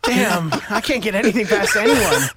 [0.03, 2.29] Damn, I can't get anything past anyone.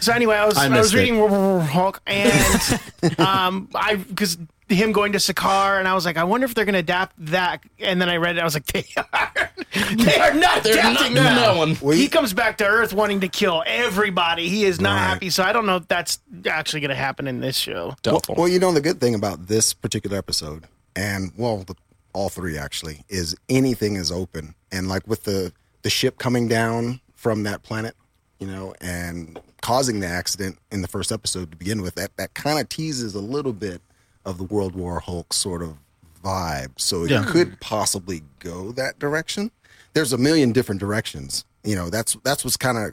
[0.00, 0.98] So anyway, I was I I, was missed it.
[0.98, 2.80] reading World War Hulk, and
[3.18, 4.36] um, I because
[4.74, 7.14] him going to Sakaar, and I was like, I wonder if they're going to adapt
[7.26, 7.62] that.
[7.78, 9.50] And then I read it, I was like, they are,
[9.96, 11.34] they are not They're adapting doing that.
[11.52, 11.76] that one.
[11.80, 14.48] Well, he comes back to Earth wanting to kill everybody.
[14.48, 15.00] He is not Right.
[15.00, 15.30] happy.
[15.30, 17.94] So I don't know if that's actually going to happen in this show.
[18.04, 20.64] Well, well, you know the good thing about this particular episode,
[20.96, 21.74] and well, the,
[22.12, 27.00] all three actually, is anything is open, and like with the the ship coming down
[27.14, 27.94] from that planet,
[28.38, 32.34] you know, and causing the accident in the first episode to begin with, that that
[32.34, 33.80] kind of teases a little bit
[34.24, 35.76] of the World War Hulk sort of
[36.22, 36.72] vibe.
[36.76, 37.24] So it Yeah.
[37.24, 39.50] could possibly go that direction.
[39.92, 41.44] There's a million different directions.
[41.62, 42.92] You know, that's that's what's kind of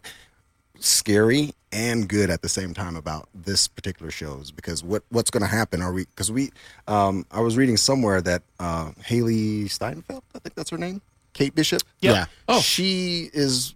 [0.79, 5.41] scary and good at the same time about this particular shows because what what's going
[5.41, 6.51] to happen are we because we
[6.87, 11.01] um I was reading somewhere that uh Hailee Steinfeld I think that's her name
[11.33, 12.15] Kate Bishop Yep.
[12.15, 12.25] Yeah.
[12.47, 12.59] Oh.
[12.59, 13.75] she is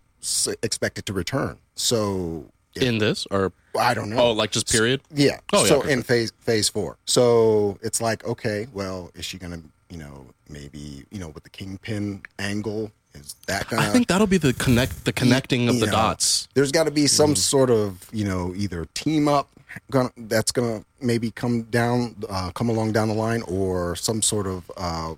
[0.63, 5.01] expected to return so in this or I don't know oh, like just period.
[5.13, 5.39] yeah.
[5.53, 5.93] Oh, yeah, so okay.
[5.93, 6.97] in phase phase four.
[7.05, 11.49] So it's like, okay, well, is she gonna, you know, maybe, you know, with the
[11.49, 15.88] kingpin angle, is that gonna I think that'll be the connect the connecting of the
[15.88, 16.47] know, dots.
[16.53, 17.35] There's got to be some Mm-hmm.
[17.35, 19.49] sort of, you know, either team up
[19.91, 24.47] gonna, that's gonna maybe come down, uh, come along down the line, or some sort
[24.47, 25.15] of, uh,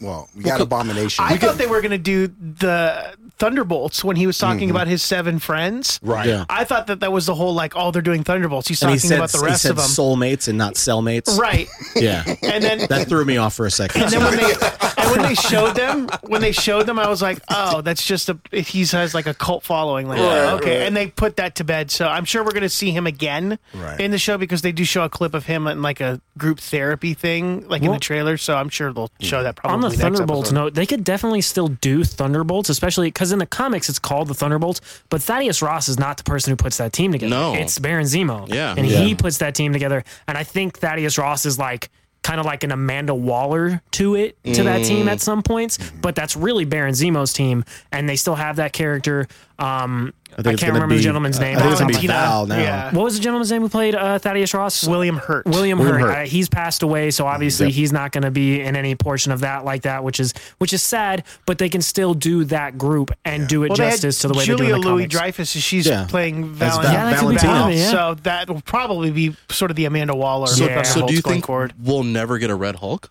[0.00, 1.24] well, we got abomination.
[1.26, 4.70] I thought they were going to do the Thunderbolts when he was talking Mm-hmm.
[4.76, 6.00] about his seven friends.
[6.02, 6.26] right.
[6.26, 6.44] Yeah.
[6.48, 8.66] I thought that that was the whole like, oh, they're doing Thunderbolts.
[8.68, 10.74] He's And talking he said, about the he rest said of them, soulmates and not
[10.74, 11.38] cellmates.
[11.38, 11.68] right?
[11.94, 12.24] Yeah.
[12.42, 14.02] And then That threw me off for a second.
[14.04, 14.52] and then when they
[14.98, 18.28] and when they showed them when they showed them, I was like, oh, that's just
[18.28, 20.08] a he has like a cult following.
[20.08, 20.86] Like, Right, okay, right.
[20.86, 21.90] and they put that to bed.
[21.92, 24.00] So I'm sure we're gonna see him again Right.
[24.00, 26.58] in the show because they do show a clip of him in like a group
[26.60, 28.36] therapy thing, like in Well- the trailer.
[28.36, 30.54] So I'm sure they'll show that probably on the next Thunderbolts episode.
[30.64, 34.34] note, they could definitely still do Thunderbolts, especially because in the comics it's called the
[34.34, 34.80] Thunderbolts.
[35.10, 37.30] But Thaddeus Ross is not the person who puts that team together.
[37.30, 37.54] No.
[37.54, 38.48] it's Baron Zemo.
[38.52, 38.74] Yeah.
[38.76, 38.98] and Yeah.
[39.00, 40.04] he puts that team together.
[40.28, 41.90] And I think Thaddeus Ross is like
[42.26, 45.78] kind of like an Amanda Waller to it to that team at some points.
[46.02, 49.28] But that's really Baron Zemo's team, and they still have that character.
[49.60, 51.56] Um, I, think it's can't gonna remember the gentleman's name.
[51.56, 52.12] I think it's be Valentina.
[52.12, 52.58] Val now.
[52.58, 52.94] Yeah.
[52.94, 54.86] What was the gentleman's name who played uh, Thaddeus Ross?
[54.86, 55.46] William Hurt.
[55.46, 56.06] William, William Hurt.
[56.14, 56.18] Hurt.
[56.18, 57.74] Uh, he's passed away, so obviously Yep.
[57.74, 60.72] he's not going to be in any portion of that like that, which is which
[60.74, 61.24] is sad.
[61.46, 64.40] But they can still do that group and do it Well, justice to the way
[64.40, 65.14] they do Julia in the Louis comics.
[65.18, 65.50] Dreyfus.
[65.52, 66.04] She's Yeah.
[66.06, 67.52] playing Val- Val- Yeah, that Valentina.
[67.52, 67.90] part yeah.
[67.90, 70.48] So that will probably be sort of the Amanda Waller.
[70.48, 70.82] So, Yeah.
[70.82, 71.72] so do you think forward.
[71.82, 73.10] we'll never get a Red Hulk?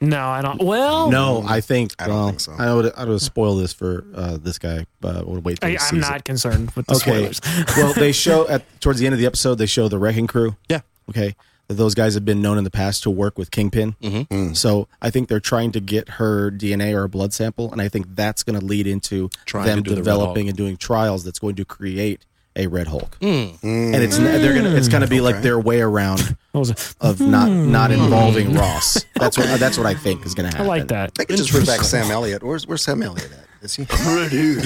[0.00, 0.62] No, I don't.
[0.62, 1.92] Well, No, I think.
[1.98, 2.52] I don't well, think so.
[2.58, 2.92] I would.
[2.96, 5.60] I would spoil this for uh, this guy, but we'll wait.
[5.60, 6.24] Till I, I'm not it.
[6.24, 7.10] concerned with the Okay.
[7.32, 7.40] spoilers.
[7.76, 9.56] well, they show at towards the end of the episode.
[9.56, 10.56] They show the wrecking crew.
[10.68, 10.80] Yeah.
[11.08, 11.34] Okay.
[11.68, 13.96] That those guys have been known in the past to work with Kingpin.
[14.00, 14.52] Mm-hmm.
[14.52, 17.88] So I think they're trying to get her DNA or a blood sample, and I
[17.88, 21.24] think that's going to lead into Trying them to do the developing and doing trials
[21.24, 22.24] that's going to create
[22.56, 23.18] a Red Hulk.
[23.20, 23.62] Mm.
[23.62, 26.94] And it's they're gonna it's going to be like their way around What was it?
[27.00, 29.04] of not not involving Ross.
[29.14, 30.66] That's what that's what I think is going to happen.
[30.66, 31.14] I like that.
[31.14, 32.42] They could just bring back Sam Elliott.
[32.42, 33.46] Where's Where's Sam Elliott at?
[33.66, 33.82] Is he?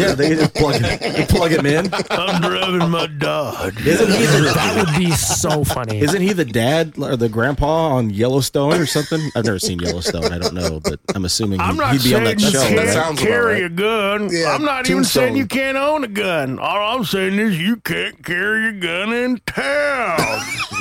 [0.02, 1.88] Yeah, they just plug him, they plug him in.
[2.10, 3.80] I'm driving my dog.
[3.80, 6.00] Isn't he the, That would be so funny.
[6.00, 9.20] Isn't he the dad or the grandpa on Yellowstone or something?
[9.34, 10.24] I've never seen Yellowstone.
[10.32, 12.50] I don't know, but I'm assuming I'm he, not he'd be on saying that you
[12.50, 12.60] show.
[12.60, 12.88] can't right?
[12.90, 13.64] sounds about carry right.
[13.64, 14.28] a gun.
[14.30, 15.22] Yeah, I'm not even Tombstone.
[15.22, 16.58] saying you can't own a gun.
[16.58, 20.18] All I'm saying is you can't carry a gun in town.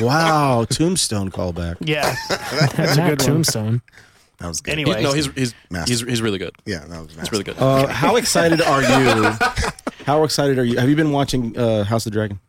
[0.01, 1.77] Wow, Tombstone callback.
[1.79, 2.15] yeah.
[2.29, 3.81] That's a good Tombstone.
[4.39, 4.71] That was good.
[4.71, 5.03] Anyway.
[5.03, 5.53] no, he's he's
[5.85, 6.55] he's, he's really good.
[6.65, 7.57] yeah, that was He's really good.
[7.57, 9.31] Uh, how excited are you?
[10.05, 10.79] How excited are you?
[10.79, 12.39] Have you been watching uh, House of the Dragon?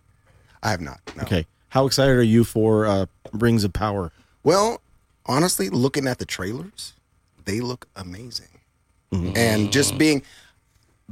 [0.62, 0.98] I have not.
[1.14, 1.24] No.
[1.24, 1.46] Okay.
[1.68, 4.12] How excited are you for uh, Rings of Power?
[4.44, 4.80] Well,
[5.26, 6.94] honestly, looking at the trailers,
[7.44, 8.46] they look amazing.
[9.12, 10.22] And just being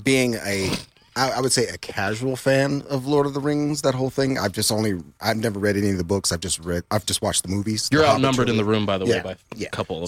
[0.02, 0.70] being a
[1.16, 4.38] I, I would say a casual fan of Lord of the Rings, that whole thing.
[4.38, 6.30] I've just only I've never read any of the books.
[6.30, 7.88] I've just read I've just watched the movies.
[7.92, 10.06] You're the Hobbit outnumbered in the room, by the way, by a couple of them.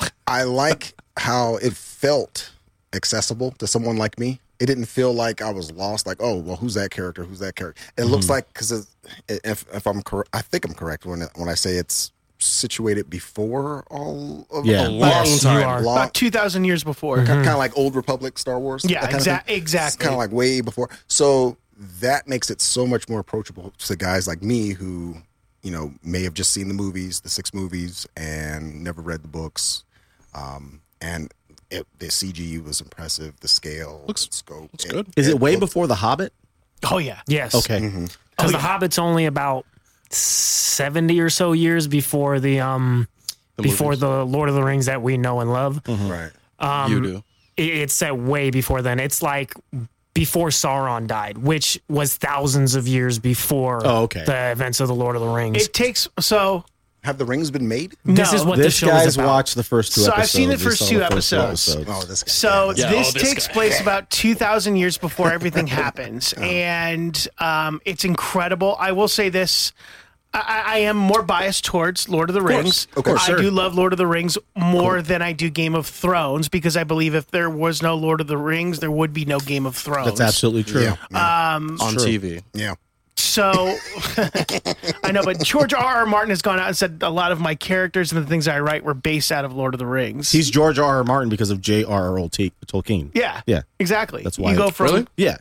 [0.00, 2.52] So I like how it felt
[2.92, 4.40] accessible to someone like me.
[4.60, 6.06] It didn't feel like I was lost.
[6.06, 7.22] Like, oh, well, who's that character?
[7.24, 7.80] Who's that character?
[7.96, 8.32] It looks mm-hmm.
[8.32, 8.88] like because
[9.28, 13.84] if if I'm correct, I think I'm correct when when I say it's situated before
[13.90, 14.86] all of Yeah.
[14.86, 15.84] a long Yes, time.
[15.84, 17.18] long, About 2,000 years before.
[17.18, 17.26] Mm-hmm.
[17.26, 18.84] kind of like old Republic Star Wars.
[18.84, 19.56] Yeah, that kind of exa- thing.
[19.56, 19.86] exactly.
[19.88, 20.88] It's kind of like way before.
[21.08, 21.56] So
[22.00, 25.16] that makes it so much more approachable to guys like me who,
[25.62, 29.28] you know, may have just seen the movies, the six movies, and never read the
[29.28, 29.84] books.
[30.34, 31.32] Um, and
[31.70, 33.38] it, the CG was impressive.
[33.40, 35.06] The scale, Looks- the scope, looks good.
[35.16, 36.32] Is it way looked- before The Hobbit?
[36.90, 37.20] Oh, yeah.
[37.26, 37.54] Yes.
[37.54, 37.80] Okay.
[38.36, 39.66] Because the Hobbit's only about
[40.10, 43.06] seventy or so years before the um
[43.56, 44.00] before movies.
[44.00, 45.82] the Lord of the Rings that we know and love.
[45.86, 46.30] Right.
[46.58, 47.16] Um, you do.
[47.56, 49.00] it, it's set way before then.
[49.00, 49.54] It's like
[50.14, 54.24] before Sauron died, which was thousands of years before Oh, okay.
[54.24, 55.62] the events of the Lord of the Rings.
[55.64, 56.64] It takes, so
[57.04, 57.94] Have the rings been made?
[58.04, 58.38] This No.
[58.38, 59.28] is what the this show guy's is about.
[59.28, 60.24] watched the first two So episodes.
[60.24, 61.76] I've seen the first two the episodes.
[61.86, 62.30] Oh, this guy.
[62.30, 63.52] So Yeah, this oh, this takes guy.
[63.54, 66.32] place about 2,000 years before everything happens.
[66.42, 68.76] And um, it's incredible.
[68.80, 69.72] I will say this.
[70.34, 72.86] I, I am more biased towards Lord of the Rings.
[72.96, 73.38] Of course, I sure.
[73.38, 76.84] do love Lord of the Rings more than I do Game of Thrones because I
[76.84, 79.74] believe if there was no Lord of the Rings, there would be no Game of
[79.74, 80.06] Thrones.
[80.06, 80.82] That's absolutely true.
[80.82, 82.42] Yeah, yeah, on TV.
[82.52, 82.74] yeah.
[83.28, 83.52] So
[85.04, 85.82] I know, but George R.
[85.82, 86.06] R.
[86.06, 88.60] Martin has gone out and said a lot of my characters and the things I
[88.60, 90.30] write were based out of Lord of the Rings.
[90.32, 90.96] He's George R.
[90.98, 91.04] R.
[91.04, 92.16] Martin because of J.R.R.
[92.18, 93.10] Tolkien.
[93.14, 93.62] yeah, Yeah.
[93.78, 94.22] exactly.
[94.22, 95.06] That's why you go it's- from Really?
[95.16, 95.36] Yeah.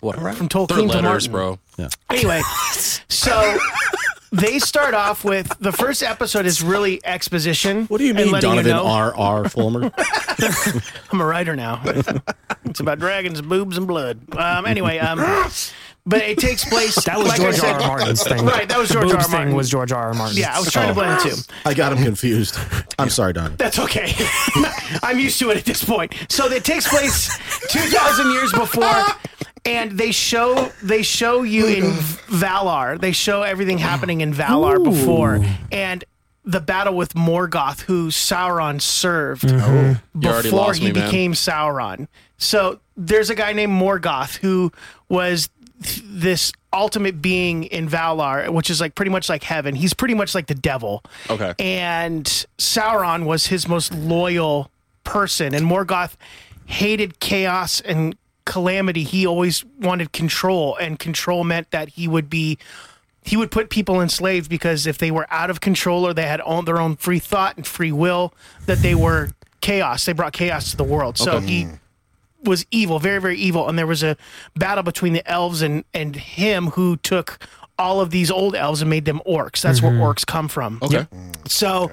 [0.00, 0.32] Whatever.
[0.32, 1.32] from Tolkien They're to letters, Martin.
[1.32, 1.58] bro.
[1.76, 1.88] Yeah.
[2.08, 2.40] Anyway,
[3.08, 3.58] so
[4.32, 7.84] they start off with the first episode is really exposition.
[7.86, 9.14] What do you and mean, letting Donovan know- R.
[9.14, 9.48] R.
[9.50, 9.90] Fulmer?
[11.12, 11.82] I'm a writer now.
[12.64, 14.20] it's about dragons, boobs, and blood.
[14.36, 15.18] Um, anyway, um,
[16.06, 16.94] but it takes place.
[17.04, 17.80] That was like George said- R.
[17.80, 17.98] R.
[17.98, 18.44] Martin's thing.
[18.44, 19.20] Right, that was George Boobs R.
[19.22, 19.28] R.
[19.28, 19.48] Martin.
[19.48, 20.08] thing was George R.
[20.08, 20.14] R.
[20.14, 20.36] Martin.
[20.36, 21.52] Yeah, I was trying to blend the two.
[21.64, 22.58] I got him confused.
[22.98, 23.56] I'm sorry, Donovan.
[23.56, 24.12] That's okay.
[25.02, 26.14] I'm used to it at this point.
[26.28, 27.28] So it takes place
[27.68, 29.04] 2,000 years before,
[29.64, 33.00] and they show they show you in oh Valar.
[33.00, 36.04] They show everything happening in Valar before, and
[36.44, 39.60] the battle with Morgoth, who Sauron served mm-hmm.
[39.60, 41.04] oh, You already before lost he me, man.
[41.04, 42.08] became Sauron.
[42.38, 44.72] So there's a guy named Morgoth who
[45.08, 49.74] was th- this ultimate being in Valar, which is like pretty much like heaven.
[49.74, 51.02] He's pretty much like the devil.
[51.28, 51.54] Okay.
[51.58, 52.24] And
[52.58, 54.70] Sauron was his most loyal
[55.04, 56.16] person, and Morgoth
[56.66, 59.04] hated chaos and calamity.
[59.04, 62.58] He always wanted control, and control meant that he would be
[63.22, 66.40] he would put people enslaved because if they were out of control or they had
[66.44, 68.32] own, their own free thought and free will,
[68.66, 70.06] that they were chaos.
[70.06, 71.18] They brought chaos to the world.
[71.18, 71.78] So he mm.
[72.42, 73.68] Was evil, very, very evil.
[73.68, 74.16] And there was a
[74.54, 77.38] battle between the elves and, and him who took
[77.80, 79.62] all of these old elves and made them orcs.
[79.62, 80.02] That's where mm-hmm.
[80.02, 80.78] orcs come from.
[80.82, 81.06] Okay.
[81.48, 81.90] So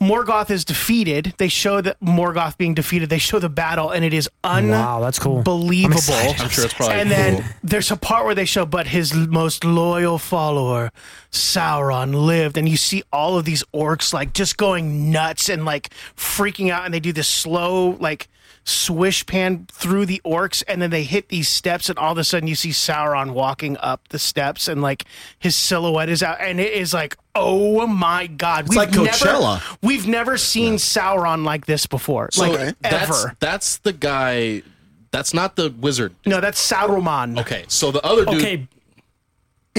[0.00, 1.34] Morgoth is defeated.
[1.38, 3.10] They show that Morgoth being defeated.
[3.10, 5.38] They show the battle, and it is Wow, that's cool.
[5.38, 5.98] unbelievable.
[5.98, 6.40] excited.
[6.40, 7.18] I'm sure it's probably and cool.
[7.18, 10.92] then there's a part where they show, but his most loyal follower,
[11.32, 15.90] Sauron, lived, and you see all of these orcs like just going nuts and like
[16.16, 18.28] freaking out, and they do this slow like
[18.64, 22.24] swish pan through the orcs, and then they hit these steps, and all of a
[22.24, 25.04] sudden you see Sauron walking up the steps, and like
[25.38, 29.54] his silhouette is out, and it is like, oh my god, It's like Coachella.
[29.54, 33.36] Never, we've never seen Sauron like this before, like That's ever.
[33.40, 34.62] that's the guy.
[35.10, 36.14] That's not the wizard.
[36.26, 37.38] No, that's Sauron.
[37.40, 38.66] Okay, so the other dude, Okay,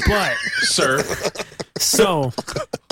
[0.07, 1.01] But sir,
[1.77, 2.31] so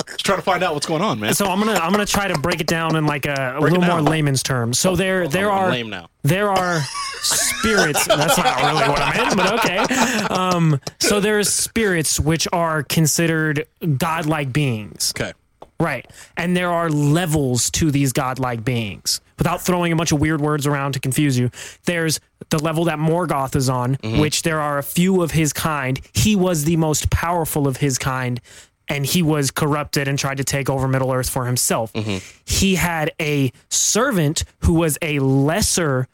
[0.06, 1.34] just trying to find out what's going on, man.
[1.34, 3.72] so I'm gonna I'm gonna try to break it down in like a, a Break
[3.74, 4.04] it little more down.
[4.06, 4.78] layman's terms.
[4.78, 6.08] So there there I'm are lame now.
[6.22, 6.80] there are
[7.22, 8.06] spirits.
[8.08, 10.24] That's not really what I meant, but okay.
[10.34, 13.66] Um, so there's spirits which are considered
[13.98, 15.12] godlike beings.
[15.16, 15.32] Okay.
[15.80, 16.06] Right.
[16.36, 19.20] And there are levels to these godlike beings.
[19.38, 21.50] Without throwing a bunch of weird words around to confuse you,
[21.84, 24.20] there's the level that Morgoth is on, mm-hmm.
[24.20, 26.00] which there are a few of his kind.
[26.12, 28.40] He was the most powerful of his kind,
[28.86, 31.92] and he was corrupted and tried to take over Middle Earth for himself.
[31.94, 32.18] Mm-hmm.
[32.44, 36.06] He had a servant who was a lesser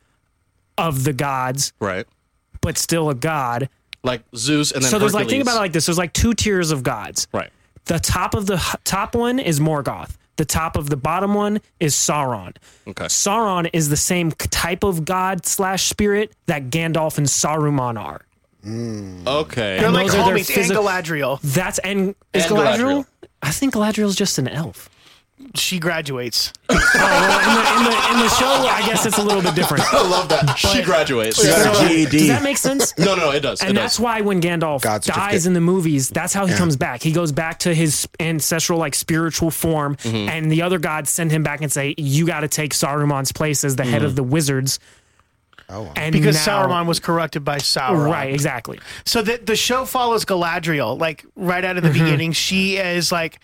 [0.78, 2.06] of the gods, Right.
[2.62, 3.68] but still a god.
[4.02, 5.84] Like Zeus and then So there's like think about it like this.
[5.84, 7.28] There's like two tiers of gods.
[7.32, 7.50] right.
[7.90, 10.16] The top of the top one is Morgoth.
[10.36, 12.56] The top of the bottom one is Sauron.
[12.86, 13.06] Okay.
[13.06, 18.20] Sauron is the same type of god slash spirit that Gandalf and Saruman are.
[18.62, 19.26] Hmm.
[19.26, 19.78] Okay.
[19.80, 20.48] they're like those are their homies.
[20.50, 21.40] physi- and Galadriel.
[21.42, 22.78] That's and is And Galadriel?
[22.78, 23.06] Galadriel.
[23.42, 24.88] I think Galadriel's just an elf.
[25.56, 26.52] She graduates.
[26.68, 29.56] Oh, well, in, the, in, the, in the show, I guess it's a little bit
[29.56, 29.82] different.
[29.92, 30.54] I love that.
[30.56, 31.44] She graduates.
[31.44, 32.18] got a So, GED.
[32.18, 32.96] Does that make sense?
[32.96, 33.60] No, no, no, it does.
[33.60, 34.00] And it that's does.
[34.00, 37.02] why when Gandalf God dies in the movies, that's how he comes back.
[37.02, 40.28] He goes back to his ancestral, like spiritual form, Mm-hmm.
[40.28, 43.64] and the other gods send him back and say, "You got to take Saruman's place
[43.64, 44.06] as the head Mm.
[44.06, 44.78] of the wizards."
[45.68, 45.92] Oh, wow.
[45.94, 48.10] And Because now- Sauron was corrupted by Sauron.
[48.10, 48.80] right, exactly.
[49.04, 50.98] So the the show follows Galadriel.
[50.98, 52.04] Like right out of the Mm-hmm.
[52.04, 53.38] beginning, she is like,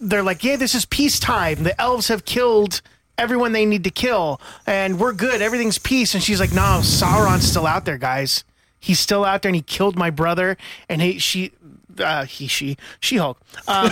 [0.00, 1.62] they're like, yeah, this is peacetime.
[1.62, 2.82] The elves have killed
[3.16, 5.42] everyone they need to kill, and we're good.
[5.42, 6.14] Everything's peace.
[6.14, 8.44] And she's like, no, Sauron's still out there, guys.
[8.80, 10.56] He's still out there, and he killed my brother.
[10.88, 11.52] And he, she,
[11.98, 13.40] uh, he, she, She Hulk.
[13.66, 13.90] Um,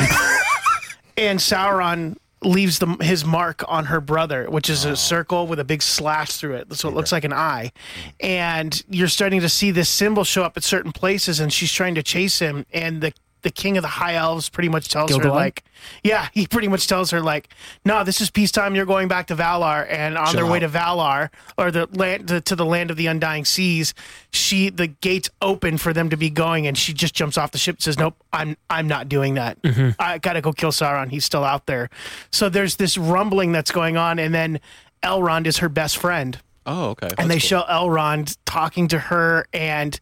[1.17, 5.65] and Sauron leaves the, his mark on her brother, which is a circle with a
[5.65, 6.73] big slash through it.
[6.75, 7.73] So it looks like an eye.
[8.21, 11.97] And you're starting to see this symbol show up at certain places, and she's trying
[11.97, 12.65] to chase him.
[12.73, 15.63] And the the king of the high elves pretty much tells her like,
[16.03, 17.49] yeah, he pretty much tells her like,
[17.85, 18.75] no, this is peacetime.
[18.75, 22.29] You're going back to Valar, and on Chill their way to Valar or the land
[22.29, 23.95] to, to the land of the undying seas,
[24.31, 27.59] she the gates open for them to be going, and she just jumps off the
[27.59, 29.59] ship and says, nope, I'm I'm not doing that.
[29.99, 31.11] I gotta go kill Sauron.
[31.11, 31.89] He's still out there.
[32.33, 34.61] So there's this rumbling that's going on, and then
[35.03, 36.39] Elrond is her best friend
[36.69, 37.11] Oh, okay.
[37.17, 37.41] and they cool.
[37.41, 40.01] show Elrond talking to her, and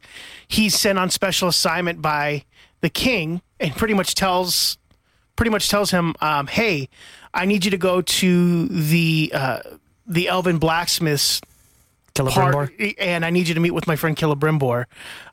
[0.48, 2.44] he's sent on special assignment by
[2.84, 4.76] the king, and pretty much tells,
[5.36, 6.90] pretty much tells him, um, "Hey,
[7.32, 9.60] I need you to go to the uh,
[10.06, 11.40] the Elven blacksmiths
[12.14, 12.52] Celebrimbor.
[12.52, 14.84] part, and I need you to meet with my friend Celebrimbor.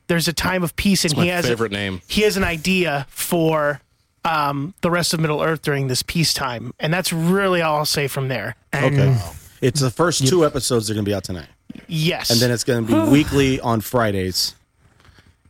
[0.06, 2.00] There's a time of peace, and my he has favorite name.
[2.08, 3.80] he has an idea for."
[4.24, 8.06] Um, the rest of Middle Earth during this peacetime, and that's really all I'll say
[8.06, 8.54] from there.
[8.72, 9.20] And Okay.
[9.60, 11.48] It's the first two episodes that are going to be out tonight,
[11.88, 14.54] Yes, and then it's going to be weekly on Fridays.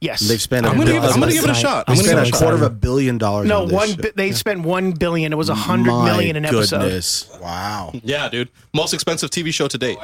[0.02, 0.66] Yes, They've spent.
[0.66, 1.84] I'm gonna give it- I'm gonna give it a shot.
[1.88, 3.48] I'm I'm gonna spent give a it a quarter of a billion dollars.
[3.48, 3.88] No, on this one.
[3.88, 4.02] shit.
[4.02, 5.32] bi- They spent one billion.
[5.32, 6.80] It was a hundred My million an episode.
[6.80, 7.28] goodness.
[7.40, 7.92] Wow.
[8.04, 8.50] Yeah, dude.
[8.74, 9.98] Most expensive TV show to date.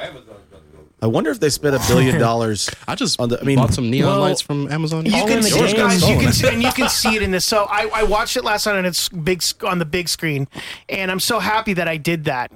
[1.00, 2.68] I wonder if they spent a billion dollars.
[2.88, 5.06] I just On the- I mean- bought some neon Well, lights from Amazon.
[5.06, 5.72] You can the see, games.
[5.74, 7.44] guys, you can see, and you can see it in this.
[7.44, 10.48] So I, I watched it last night on its big on the big screen,
[10.88, 12.50] and I'm so happy that I did that.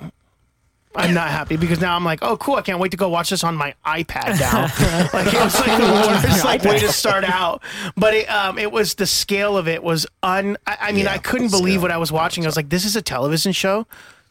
[0.94, 2.56] I'm not happy because now I'm like, oh, cool!
[2.56, 4.62] I can't wait to go watch this on my iPad now.
[5.12, 7.62] like it was like the worst like way to start out,
[7.96, 10.56] but it um it was the scale of it was un.
[10.66, 11.60] I, I mean, Yeah, I couldn't scale.
[11.60, 12.44] believe what I was watching.
[12.44, 13.86] I was like, this is a television show.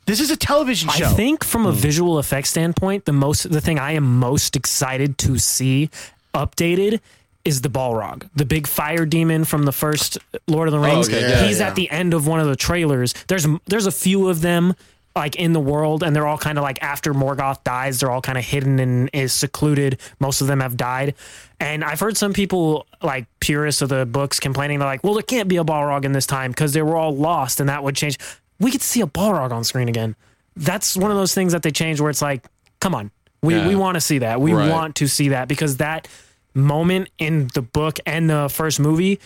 [0.05, 1.05] This is a television show.
[1.05, 5.17] I think from a visual effects standpoint, the most the thing I am most excited
[5.19, 5.89] to see
[6.33, 6.99] updated
[7.43, 11.07] is the Balrog, the big fire demon from the first Lord of the Rings.
[11.09, 11.67] okay, yeah, He's yeah.
[11.69, 13.13] at the end of one of the trailers.
[13.27, 14.75] There's there's a few of them
[15.15, 18.21] like in the world, and they're all kind of like after Morgoth dies, they're all
[18.21, 19.99] kind of hidden and is secluded.
[20.19, 21.15] Most of them have died,
[21.59, 24.79] and I've heard some people like purists of the books complaining.
[24.79, 27.15] They're like, "Well, there can't be a Balrog in this time because they were all
[27.15, 28.17] lost, and that would change."
[28.59, 30.15] We could see a Balrog on screen again.
[30.55, 32.45] That's one of those things that they change where it's like,
[32.79, 33.67] "Come on, we Yeah.
[33.67, 34.39] we want to see that.
[34.39, 34.69] We Right.
[34.69, 36.07] want to see that because that
[36.53, 39.19] moment in the book and the first movie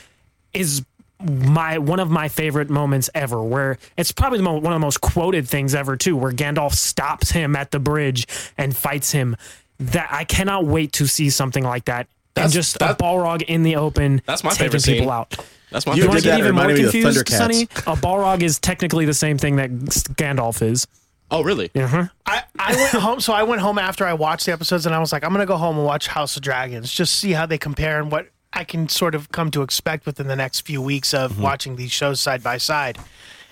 [0.54, 0.84] is
[1.24, 4.86] my one of my favorite moments ever where it's probably the mo- one of the
[4.86, 9.36] most quoted things ever too where Gandalf stops him at the bridge and fights him
[9.80, 13.64] that I cannot wait to see something like that and just that- a Balrog in
[13.64, 15.10] the open That's my taking favorite people scene.
[15.10, 16.24] out That's my You you want favorite.
[16.24, 17.38] did to get even more reminded me of the confused Thundercats.
[17.38, 20.86] Sunny a Balrog is technically the same thing that Gandalf is
[21.32, 21.72] Oh, really?
[21.76, 22.06] uh-huh.
[22.28, 25.00] I, I went home, so I went home after I watched the episodes, and I
[25.00, 27.58] was like, I'm gonna go home and watch House of Dragons, just see how they
[27.58, 31.14] compare and what I can sort of come to expect within the next few weeks
[31.14, 31.42] of Mm-hmm.
[31.42, 32.98] watching these shows side by side.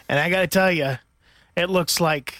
[0.09, 0.97] And I gotta tell you,
[1.57, 2.35] it looks like,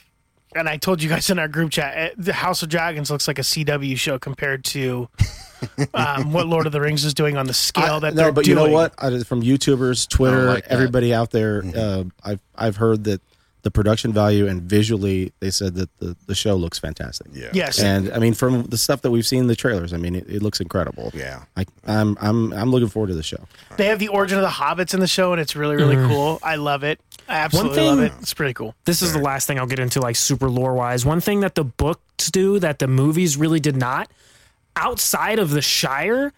[0.56, 3.28] and I told you guys in our group chat, eh, the House of Dragons looks
[3.28, 5.10] like a CW show compared to
[5.94, 8.32] um, what Lord of the Rings is doing on the scale I- that no, they're
[8.32, 8.58] but doing.
[8.60, 8.94] you know what?
[8.98, 10.72] I, from YouTubers, Twitter, like that.
[10.72, 13.22] everybody out there, uh, I've I've heard that
[13.64, 17.28] the production value and visually, they said that the, the show looks fantastic.
[17.34, 17.50] Yeah.
[17.54, 17.80] Yes.
[17.80, 20.30] And I mean, from the stuff that we've seen in the trailers, I mean, it,
[20.30, 21.12] it looks incredible.
[21.14, 21.44] Yeah.
[21.56, 23.48] I, I'm I'm I'm looking forward to the show.
[23.78, 26.08] They have the origin of the hobbits in the show, and it's really, really mm.
[26.10, 26.40] cool.
[26.44, 27.00] I love it.
[27.30, 28.14] I absolutely thing- love it.
[28.20, 28.76] It's pretty cool.
[28.86, 31.06] this is the last thing I'll get into, like super lore wise.
[31.06, 34.12] One thing that the books do that the movies really did not,
[34.76, 36.34] outside of the Shire,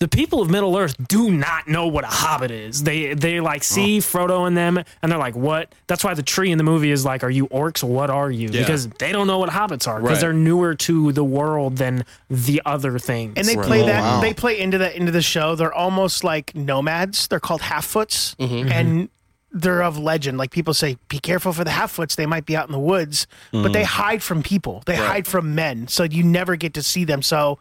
[0.00, 2.82] the people of Middle Earth do not know what a hobbit is.
[2.84, 6.50] They they like see Frodo and them, and they're like, "What?" That's why the tree
[6.52, 7.82] in the movie is like, "Are you orcs?
[7.82, 8.60] What are you?" Yeah.
[8.60, 10.20] Because they don't know what hobbits are because Right.
[10.20, 13.34] they're newer to the world than the other things.
[13.36, 13.66] and they Right.
[13.66, 14.20] play Oh, that wow.
[14.20, 18.70] they play into that into the show they're almost like nomads they're called Harfoots Mm-hmm.
[18.72, 19.08] and
[19.50, 20.38] they're of legend.
[20.38, 22.16] Like people say be careful for the Harfoots.
[22.16, 23.26] They might be out in the woods.
[23.50, 23.86] But they mm.
[23.86, 24.82] hide from people.
[24.86, 25.88] They hide from men.
[25.88, 27.22] So you never get to see them.
[27.22, 27.58] So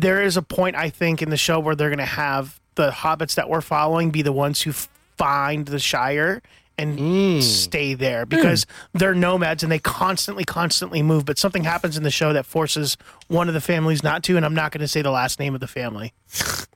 [0.00, 2.90] there is a point i think in the show where they're going to have the
[2.90, 6.40] hobbits that we're following be the ones who find the shire
[6.78, 7.42] and mm.
[7.42, 8.98] stay there because hmm.
[8.98, 11.26] they're nomads and they constantly constantly move.
[11.26, 12.96] But something happens in the show that forces
[13.28, 15.54] one of the families not to and i'm not going to say the last name
[15.54, 16.12] of the family.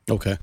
[0.09, 0.39] Okay.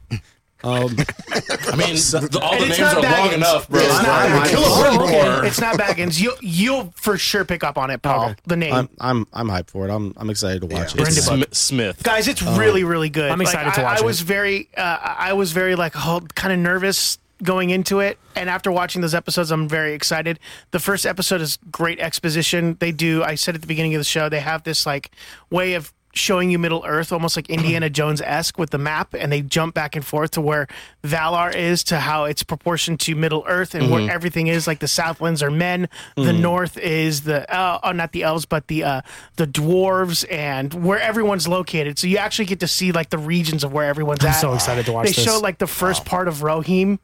[0.64, 3.82] Um, I mean, the, all the names it's not are long enough, bro.
[3.82, 4.54] It's not I'm- Baggins.
[4.56, 5.44] Celebrimbor.
[5.46, 6.22] It's not Baggins.
[6.22, 8.26] You'll you'll for sure pick up on it, Paul.
[8.30, 8.36] Okay.
[8.46, 9.92] The name, I'm I'm I'm hyped for it.
[9.92, 11.02] I'm I'm excited to watch Yeah.
[11.02, 11.08] it.
[11.10, 12.02] It's Brenda Smith.
[12.04, 12.28] guys.
[12.28, 13.30] It's really really good.
[13.30, 14.06] I'm excited Like, to I- watch I, it.
[14.06, 18.50] was very uh, I was very like oh, kind of nervous going into it, and
[18.50, 20.40] after watching those episodes, I'm very excited.
[20.72, 22.78] The first episode is great exposition.
[22.80, 23.22] They do.
[23.22, 25.12] I said at the beginning of the show, they have this like
[25.50, 29.32] way of showing you Middle Earth, almost like Indiana Jones esque with the map, and
[29.32, 30.68] they jump back and forth to where
[31.04, 34.68] Valar is to how it's proportioned to Middle Earth and where everything is.
[34.68, 38.68] Like the Southlands are men, the North is the uh, oh, not the elves, but
[38.68, 39.02] the uh,
[39.36, 41.98] the dwarves, and where everyone's located.
[42.00, 44.34] So you actually get to see like the regions of where everyone's at.
[44.34, 45.24] so excited to watch They this.
[45.24, 47.00] show like the first part of Rohim.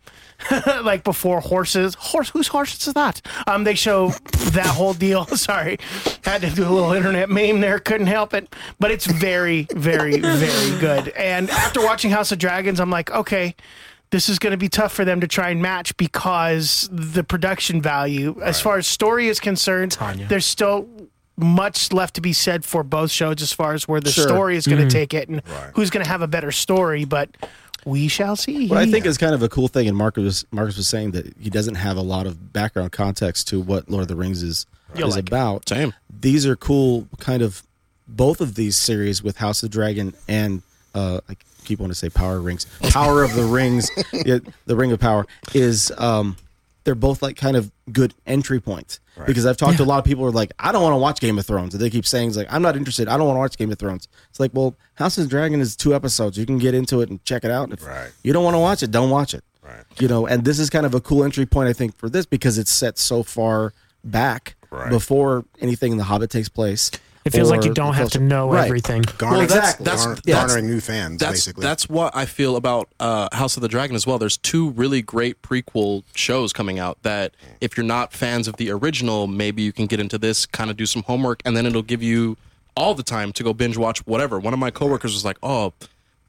[0.84, 1.96] like before horses.
[1.96, 3.22] Horse, whose horse is that?
[3.46, 4.10] Um, they show
[4.52, 5.26] that whole deal.
[5.36, 5.78] Sorry,
[6.24, 7.80] had to do a little internet meme there.
[7.80, 11.10] Couldn't help it, but it's very, very, very good.
[11.10, 13.56] And after watching House of Dragons, I'm like, okay,
[14.12, 17.82] this is going to be tough for them to try and match because the production
[17.82, 19.98] value, as far as story is concerned,
[20.28, 20.88] there's still
[21.38, 24.28] much left to be said for both shows as far as where the Sure.
[24.28, 24.90] story is going to mm-hmm.
[24.90, 25.42] take it and
[25.74, 27.06] who's going to have a better story.
[27.06, 27.30] But
[27.86, 28.68] we shall see.
[28.68, 31.12] What I think is kind of a cool thing, and Marcus was, Marcus was saying
[31.12, 34.44] that he doesn't have a lot of background context to what Lord of the Rings
[34.44, 35.30] is You'll is like it.
[35.30, 35.70] about.
[35.70, 35.94] Same.
[36.20, 37.64] These are cool, kind of
[38.10, 40.62] both of these series with House of Dragon and
[40.96, 41.36] uh, I
[41.66, 45.26] keep wanting to say Power Rings, Power of the Rings, yeah, the Ring of Power
[45.54, 46.36] is um,
[46.84, 49.00] they're both like kind of good entry points.
[49.28, 50.98] Because I've talked to a lot of people who are like, I don't want to
[50.98, 51.74] watch Game of Thrones.
[51.74, 53.10] And they keep saying, like, I'm not interested.
[53.10, 54.08] I don't want to watch Game of Thrones.
[54.30, 56.38] It's like, well, House of the Dragon is two episodes.
[56.38, 57.70] You can get into it and check it out.
[57.74, 58.12] If Right.
[58.24, 59.44] you don't want to watch it, don't watch it.
[59.62, 59.84] Right.
[60.00, 62.26] You know, and this is kind of a cool entry point, I think, for this
[62.26, 63.74] because it's set so far
[64.06, 64.90] back Right.
[64.90, 66.90] before anything in The Hobbit takes place.
[67.34, 68.66] It feels like you don't have to know Right.
[68.66, 69.04] everything.
[69.18, 71.62] Garnering, that's- garner- that's- garner- that's- garnering new fans, That's basically.
[71.64, 74.18] that's what I feel about uh, House of the Dragon as well.
[74.18, 78.72] There's two really great prequel shows coming out that if you're not fans of the
[78.72, 81.82] original, maybe you can get into this, kind of do some homework, and then it'll
[81.82, 82.36] give you
[82.76, 84.40] all the time to go binge watch whatever.
[84.40, 85.74] One of my coworkers was like, "Oh,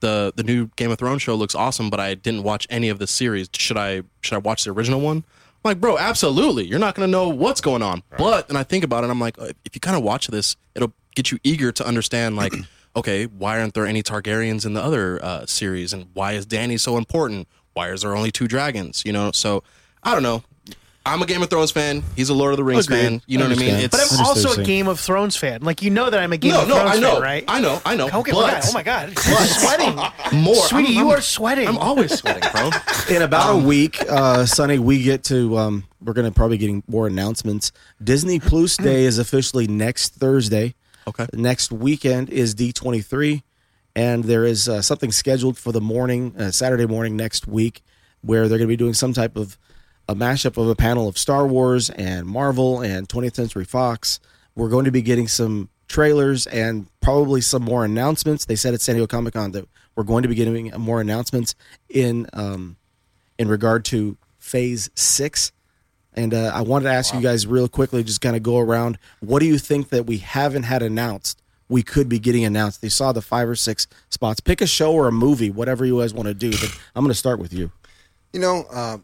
[0.00, 2.98] the the new Game of Thrones show looks awesome, but I didn't watch any of
[2.98, 3.48] the series.
[3.56, 5.24] Should I should I watch the original one?"
[5.62, 6.64] I'm like, bro, absolutely.
[6.64, 8.02] You're not going to know what's going on.
[8.16, 10.56] But, and I think about it, I'm like, uh, if you kind of watch this,
[10.74, 12.54] it'll get you eager to understand, like,
[12.96, 15.92] okay, why aren't there any Targaryens in the other uh, series?
[15.92, 17.46] And why is Danny so important?
[17.74, 19.02] Why is there only two dragons?
[19.04, 19.62] You know, so
[20.02, 20.42] I don't know.
[21.06, 22.02] I'm a Game of Thrones fan.
[22.14, 23.00] He's a Lord of the Rings Agreed.
[23.00, 23.22] fan.
[23.26, 23.74] You know what I mean?
[23.74, 23.90] Understand.
[24.10, 25.62] But I'm also a Game of Thrones fan.
[25.62, 27.44] Like you know that I'm a Game no, of no, Thrones I know, fan, right?
[27.48, 28.08] I know, I know.
[28.12, 31.20] Okay, but oh my god, oh my god, sweating, more, sweetie, I'm- you I'm- are
[31.22, 31.68] sweating.
[31.68, 32.70] I'm always sweating, bro.
[33.16, 35.56] in about Um, a week, uh, Sunny, we get to.
[35.56, 37.72] Um, we're going to probably getting more announcements.
[38.02, 40.74] Disney Plus Day is officially next Thursday.
[41.06, 41.26] Okay.
[41.32, 43.42] Next weekend is D twenty three,
[43.96, 47.82] and there is uh, something scheduled for the morning, uh, Saturday morning next week,
[48.20, 49.56] where they're going to be doing some type of
[50.08, 54.20] a mashup of a panel of Star Wars and Marvel and 20th Century Fox.
[54.54, 58.44] We're going to be getting some trailers and probably some more announcements.
[58.44, 61.54] They said at San Diego Comic Con that we're going to be getting more announcements
[61.88, 62.76] in um,
[63.38, 65.52] in regard to Phase Six.
[66.14, 68.98] And uh, I wanted to ask you guys real quickly, just kind of go around.
[69.20, 71.40] What do you think that we haven't had announced?
[71.68, 72.82] We could be getting announced.
[72.82, 74.40] They saw the five or six spots.
[74.40, 76.50] Pick a show or a movie, whatever you guys want to do.
[76.50, 77.70] But I'm going to start with you.
[78.32, 78.98] You know, uh,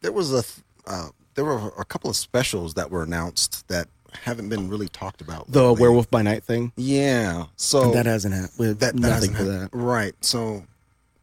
[0.00, 0.42] there was a
[0.90, 3.88] uh, there were a couple of specials that were announced that
[4.22, 5.50] haven't been really talked about.
[5.50, 5.80] The lately.
[5.82, 6.72] Werewolf by Night thing.
[6.76, 7.44] Yeah.
[7.56, 8.58] So that hasn't happened.
[8.58, 9.76] that, that nothing hasn't for hap- that.
[9.76, 10.14] Right.
[10.20, 10.64] So,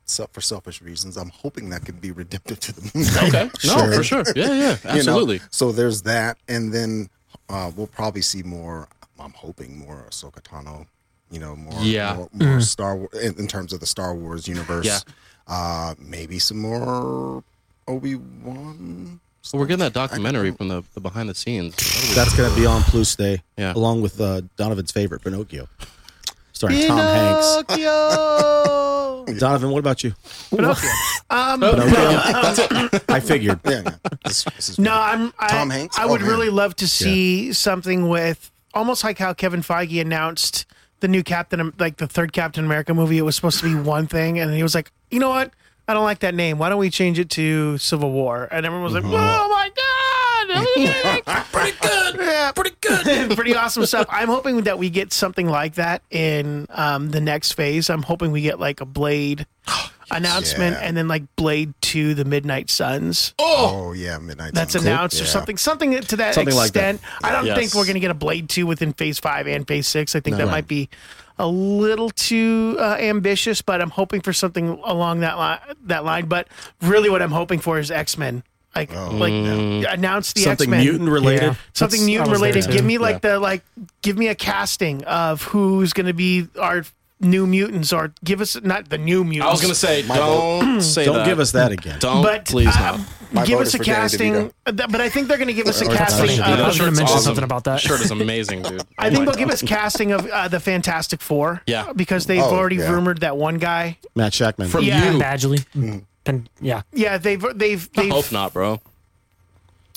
[0.06, 3.28] so for selfish reasons, I'm hoping that could be redemptive to the movie.
[3.28, 3.52] Okay.
[3.66, 3.92] No, Sure.
[3.94, 4.24] for sure.
[4.36, 4.54] Yeah, yeah,
[4.84, 4.98] You know?
[5.00, 5.42] absolutely.
[5.50, 7.10] So there's that, and then
[7.50, 8.88] uh, we'll probably see more.
[9.20, 10.86] I'm hoping more Ahsoka Tano.
[11.30, 12.16] You know, more Yeah.
[12.16, 14.86] more, more Star Wars in, in terms of the Star Wars universe.
[14.86, 15.00] Yeah.
[15.46, 17.44] Uh, maybe some more
[17.88, 19.20] Obi Wan.
[19.54, 21.76] Well, we're getting that documentary from the, the behind the scenes.
[22.16, 23.74] That's going to be on Plus Day, Yeah.
[23.74, 25.70] along with uh, Donovan's favorite, Pinocchio,
[26.52, 27.64] starring Tom Hanks.
[27.76, 29.26] Pinocchio!
[29.40, 30.14] Donovan, what about you?
[31.30, 32.90] Um, Pinocchio.
[33.10, 33.60] I figured.
[33.66, 33.82] Yeah.
[33.86, 33.92] yeah.
[34.24, 35.98] This, this No, I'm I, Tom Hanks?
[36.00, 36.30] I Oh, would man.
[36.30, 40.66] really love to see something with almost like how Kevin Feige announced
[41.02, 43.18] the new Captain, like the third Captain America movie.
[43.18, 45.52] It was supposed to be one thing, and he was like, you know what?
[45.88, 46.58] I don't like that name.
[46.58, 48.48] Why don't we change it to Civil War?
[48.52, 54.06] And everyone was like, oh my god, pretty good, yeah, pretty good, pretty awesome stuff.
[54.10, 57.90] I'm hoping that we get something like that in um, the next phase.
[57.90, 59.46] I'm hoping we get like a Blade.
[60.10, 60.88] Announcement Yeah.
[60.88, 64.46] and then like Blade to the Midnight Suns Oh yeah, Midnight.
[64.46, 64.86] Suns that's Suns.
[64.86, 65.30] announced or Yeah.
[65.32, 66.96] something something to that Something like that.
[66.96, 67.58] extent i don't Yes.
[67.58, 70.22] think we're going to get a blade 2 within phase 5 and phase 6 i
[70.22, 70.52] think that Right.
[70.52, 70.88] might be
[71.40, 76.26] a little too uh, ambitious but i'm hoping for something along that line that line.
[76.26, 76.48] But
[76.82, 78.44] really what i'm hoping for is x-men.
[78.76, 80.80] Like like announce the Something x-men.
[80.80, 81.44] Something mutant related.
[81.44, 81.56] Yeah.
[81.74, 82.70] something That's- mutant related.
[82.70, 83.64] Give me like the like
[84.04, 86.84] give me a casting of who's going to be our
[87.20, 89.48] New Mutants or give us not the New Mutants.
[89.48, 91.26] I was gonna say, don't say Don't that.
[91.26, 91.98] give us that again.
[92.00, 93.00] Don't but please uh, not.
[93.32, 94.36] My give us a casting.
[94.36, 96.28] Uh, But I think they're going to give us a Or casting.
[96.38, 97.22] Danny Of, I was gonna mention awesome.
[97.24, 97.82] something about that.
[97.82, 98.84] Shirt is amazing, dude.
[98.98, 101.62] I Oh think they'll give us casting of uh, the Fantastic Four.
[101.68, 101.92] Yeah.
[101.94, 102.90] because they've Oh, already yeah.
[102.90, 103.98] rumored that one guy.
[104.16, 104.70] Matt Shakman.
[104.70, 105.12] From Yeah.
[105.12, 105.20] you.
[105.20, 105.66] Badgley.
[105.76, 105.98] Mm-hmm.
[106.26, 106.84] And yeah.
[106.94, 108.80] Yeah, they've they've I they've hope not, bro.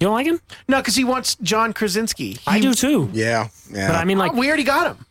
[0.01, 0.41] You don't like him?
[0.67, 2.39] no, because he wants John Krasinski.
[2.47, 3.11] I do too.
[3.13, 3.89] Yeah, yeah.
[3.89, 5.07] But I mean, like, we already got him.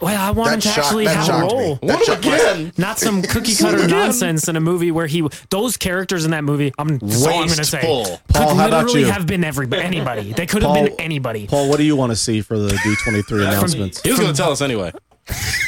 [0.00, 1.78] Well, I want him to shocked, actually have a role.
[1.82, 1.88] me.
[1.88, 6.32] That shocked Not some cookie cutter nonsense in a movie where he those characters in
[6.32, 6.72] that movie.
[6.78, 7.78] I'm that's all I'm gonna say.
[7.78, 8.04] Wasteful.
[8.16, 9.12] Could Paul, how about literally you?
[9.12, 10.32] have been everybody, anybody.
[10.32, 11.46] They could have been anybody.
[11.46, 14.00] Paul, what do you want to see for the D23 announcements?
[14.02, 14.92] He was gonna tell us anyway.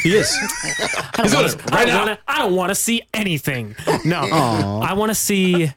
[0.03, 0.31] He is.
[1.17, 1.99] I don't wanna- right don't now.
[2.01, 3.75] wanna- I don't want to see anything.
[4.05, 5.73] No, I want to see.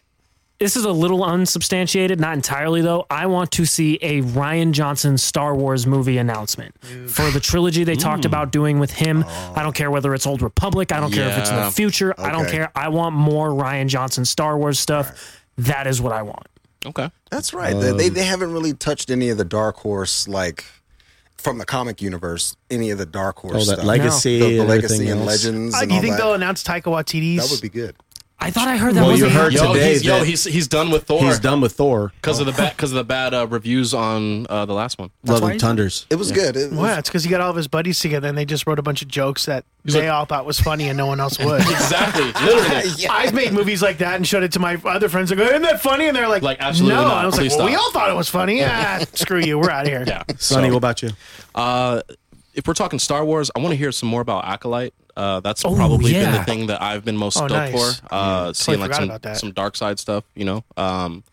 [0.60, 3.06] This is a little unsubstantiated, not entirely though.
[3.10, 6.76] I want to see a Rian Johnson Star Wars movie announcement
[7.10, 9.24] for the trilogy they talked about doing with him.
[9.56, 10.92] I don't care whether it's Old Republic.
[10.92, 11.66] I don't care if it's in Yeah.
[11.66, 12.14] the future.
[12.18, 12.58] I don't Okay.
[12.58, 12.72] care.
[12.76, 15.40] I want more Rian Johnson Star Wars stuff.
[15.58, 16.48] That is what I want.
[16.86, 17.10] Okay.
[17.32, 17.74] That's right.
[17.74, 20.66] they, they they haven't really touched any of the Dark Horse like
[21.38, 22.58] from the comic universe.
[22.70, 23.84] Any of the Dark Horse Oh, that stuff.
[23.86, 25.28] legacy the, the and legacy everything and else.
[25.46, 25.76] legends.
[25.76, 26.22] Uh, and do you all think that.
[26.22, 27.42] they'll announce Taika Waititi's?
[27.50, 27.96] That would be good.
[28.42, 30.68] I thought I heard that Well, was you heard Yo, today he's, yo, he's he's
[30.70, 31.22] done with Thor.
[31.24, 32.14] he's done with Thor.
[32.16, 35.10] because of the bad because of the bad uh, reviews on uh, the last one.
[35.26, 36.06] Love why and Thunders.
[36.10, 36.56] It was good.
[36.56, 38.66] It was, Well, it's because he got all of his buddies together and they just
[38.66, 41.20] wrote a bunch of jokes that they like- all thought was funny and no one
[41.20, 41.60] else would.
[41.60, 42.32] Exactly.
[42.46, 43.08] Literally.
[43.10, 45.32] I've made movies like that and showed it to my other friends.
[45.32, 46.08] and Like, isn't that funny?
[46.08, 47.04] And they're like, Like, absolutely no.
[47.04, 47.12] not.
[47.12, 48.64] And I was like, Please well, we all thought it was funny.
[48.64, 49.60] Ah, screw you.
[49.60, 50.06] We're out of here.
[50.08, 50.24] Yeah.
[50.38, 51.10] Sunny, So, what about you?
[51.56, 52.02] uh,
[52.54, 54.94] if we're talking Star Wars, I want to hear some more about Acolyte.
[55.20, 58.00] Uh, that's Oh, probably been the thing that I've been most Oh, stoked nice.
[58.00, 58.08] for.
[58.10, 60.64] Uh, seeing like some some dark side stuff, you know.
[60.78, 61.24] Um,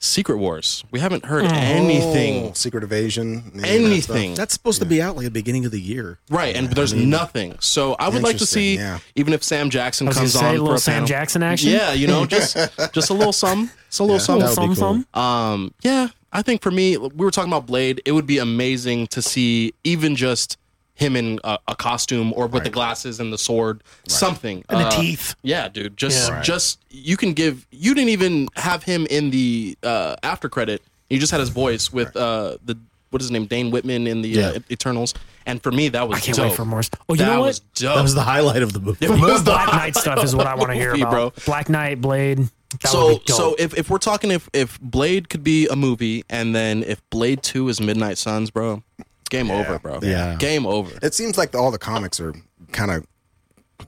[0.00, 0.84] Secret Wars.
[0.90, 2.54] We haven't heard Oh, anything.
[2.54, 3.52] Secret Invasion.
[3.54, 3.66] any of that.
[3.70, 4.34] Anything.
[4.34, 6.18] That's supposed to be out like the beginning of the year.
[6.28, 7.56] Right, and there's nothing.
[7.60, 8.98] So I would like to see, yeah.
[9.16, 10.94] even if Sam Jackson I was gonna comes say, on a for little a Sam
[10.94, 11.06] panel.
[11.08, 11.70] Jackson action.
[11.70, 12.54] Yeah, you know, just
[12.92, 14.46] just a little some, just a little Yeah, something.
[14.46, 15.04] that would be cool.
[15.14, 15.22] thumb.
[15.22, 18.02] Um, yeah, I think for me, we were talking about Blade.
[18.04, 20.58] It would be amazing to see even just
[20.94, 24.86] him in a, a costume or with the glasses and the sword, something And the
[24.86, 25.34] Uh, teeth.
[25.42, 25.96] Yeah, dude.
[25.96, 26.36] Just, Yeah.
[26.36, 26.44] Right.
[26.44, 27.66] just you can give.
[27.70, 30.82] You didn't even have him in the uh, after credit.
[31.10, 32.78] You just had his voice with uh, the
[33.10, 34.48] what is his name, Dane Whitman in the Yeah.
[34.48, 35.14] uh, Eternals,
[35.46, 36.46] and for me that was I can't dope.
[36.48, 36.82] wait for more.
[37.08, 37.46] Oh, you that know what?
[37.46, 37.94] was dope.
[37.96, 39.04] That was the highlight of the movie.
[39.06, 41.10] It was Black the- Knight stuff is what I want to hear about.
[41.10, 41.32] bro.
[41.46, 42.38] Black Knight, Blade.
[42.82, 43.36] That so would be dope.
[43.36, 47.00] so if, if we're talking if if Blade could be a movie and then if
[47.10, 48.82] Blade Two is Midnight Suns, bro,
[49.30, 50.00] game over, bro.
[50.02, 50.36] Yeah.
[50.36, 50.96] game over.
[51.02, 52.34] It seems like all the comics are
[52.72, 53.06] kind of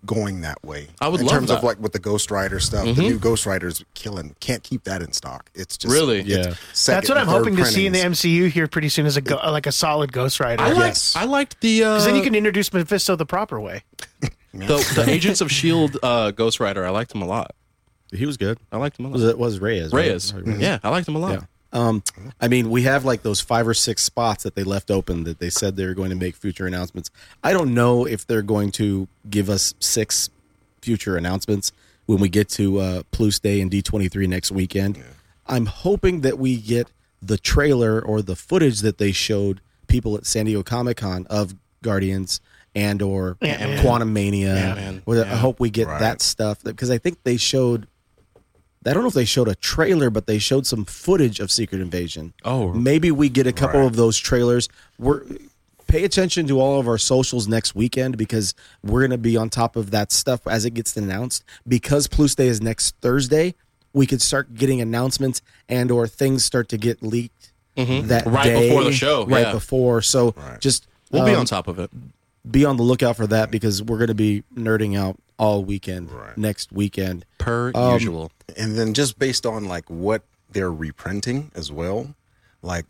[0.04, 0.88] going that way.
[1.00, 1.54] I would in love terms that.
[1.56, 1.58] Mm-hmm.
[1.58, 2.84] of like with the Ghost Rider stuff.
[2.84, 4.34] The new Ghost Rider's killing.
[4.40, 5.48] Can't keep that in stock.
[5.54, 6.20] It's just Really?
[6.20, 6.54] it's Yeah.
[6.72, 8.00] second That's what I'm and third hoping to see in the.
[8.00, 10.62] MCU here pretty soon is a go, like a solid Ghost Rider.
[10.62, 11.16] I like Yes.
[11.16, 13.84] I liked the uh, Because then you can introduce Mephisto the proper way.
[14.52, 16.84] the, the Agents of Shield uh, Ghost Rider.
[16.84, 17.52] I liked him a lot.
[18.12, 18.58] He was good.
[18.70, 19.14] I liked him a lot.
[19.14, 19.92] Was it was Reyes?
[19.92, 20.08] right?
[20.08, 20.32] Reyes.
[20.58, 21.32] Yeah, I liked him a lot.
[21.32, 21.40] Yeah.
[21.76, 22.02] Um,
[22.40, 25.38] I mean, we have like those five or six spots that they left open that
[25.38, 27.10] they said they were going to make future announcements.
[27.44, 30.30] I don't know if they're going to give us six
[30.80, 31.72] future announcements
[32.06, 35.02] when we get to uh, Plus Day and D23 next weekend.
[35.46, 36.88] I'm hoping that we get
[37.20, 41.54] the trailer or the footage that they showed people at San Diego Comic Con of
[41.82, 42.40] Guardians
[42.74, 43.84] and or Ant-Man.
[43.84, 44.54] Quantumania.
[44.56, 46.00] Ant-Man, I hope we get Right.
[46.00, 47.86] that stuff because I think they showed
[48.86, 51.80] I don't know if they showed a trailer, but they showed some footage of Secret
[51.80, 52.32] Invasion.
[52.44, 52.72] Oh.
[52.72, 53.86] maybe we get a couple Right.
[53.86, 54.68] of those trailers.
[54.98, 55.22] We're
[55.88, 59.48] pay attention to all of our socials next weekend because we're going to be on
[59.48, 61.44] top of that stuff as it gets announced.
[61.66, 63.54] Because Plus Day is next Thursday,
[63.92, 68.30] we could start getting announcements and or things start to get leaked that Mm-hmm.
[68.30, 69.52] Right day, before the show, right yeah.
[69.52, 70.02] before.
[70.02, 71.90] So just We'll be um, on top of it.
[72.50, 76.10] be on the lookout for that because we're going to be nerding out all weekend
[76.36, 77.24] next weekend.
[77.38, 78.32] Per um, usual.
[78.56, 82.14] And then just based on like what they're reprinting as well,
[82.62, 82.86] like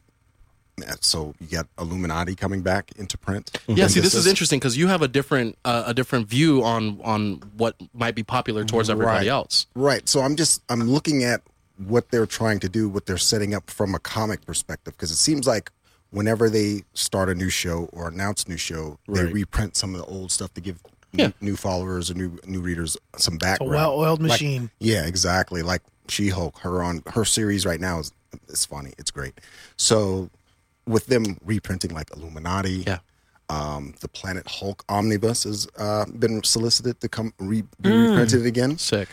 [1.00, 3.58] so you got Illuminati coming back into print.
[3.66, 7.00] Yeah, see, this is interesting because you have a different uh, a different view on
[7.02, 9.28] on what might be popular towards everybody Right.
[9.28, 9.66] else.
[9.74, 10.06] Right.
[10.08, 11.40] So I'm just I'm looking at
[11.78, 15.16] what they're trying to do, what they're setting up from a comic perspective, because it
[15.16, 15.70] seems like
[16.10, 20.06] whenever they start a new show or announce new show, they reprint some of the
[20.06, 20.78] old stuff to give
[21.18, 21.26] Yeah.
[21.40, 23.72] new, new followers or new new readers some A background.
[23.72, 24.70] well-oiled Like- machine.
[24.78, 25.62] yeah, exactly.
[25.62, 28.12] Like She Hulk, her on her series right now is
[28.48, 29.34] it's funny, it's great.
[29.76, 30.30] So
[30.86, 32.98] with them reprinting like Illuminati, Yeah.
[33.48, 38.78] um, the Planet Hulk omnibus has uh, been solicited to come re- be reprinted again.
[38.78, 39.08] Sick.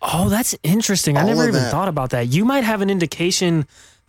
[0.00, 1.16] Oh, that's interesting.
[1.16, 1.70] I never even that.
[1.72, 2.28] thought about that.
[2.28, 3.66] You might have an indication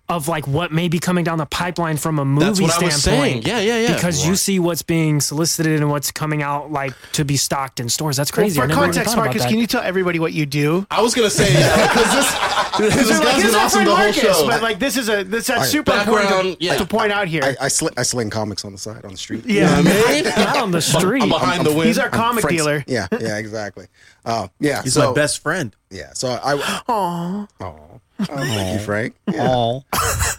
[0.09, 2.89] of like what may be coming down the pipeline from a movie That's what I
[2.89, 2.95] standpoint.
[2.95, 3.41] was saying.
[3.43, 3.93] Yeah, yeah, yeah.
[3.95, 7.89] Because you see what's being solicited and what's coming out like to be stocked in
[7.89, 8.17] stores.
[8.17, 8.59] That's crazy.
[8.59, 10.87] I for context, thought Marcus, can you tell everybody what you do?
[10.89, 14.03] I was gonna say because this this They're like, is been awesome friend the whole
[14.05, 14.47] Marcus," show.
[14.47, 16.75] But like, this is a this that's Alright, super important background, to, yeah.
[16.77, 17.43] to point out here.
[17.43, 19.45] I, I, sl- I sling comics on the side on the street.
[19.45, 21.21] yeah, Not on the street.
[21.23, 21.85] I'm behind the wind.
[21.85, 22.83] he's our comic Frank's- dealer.
[22.87, 23.87] Yeah, yeah, exactly.
[24.25, 25.75] Uh, yeah, He's so, my best friend.
[25.91, 26.55] Yeah, so I.
[26.87, 27.47] Aww.
[28.19, 29.15] Oh, thank you, Frank.
[29.31, 29.79] Yeah.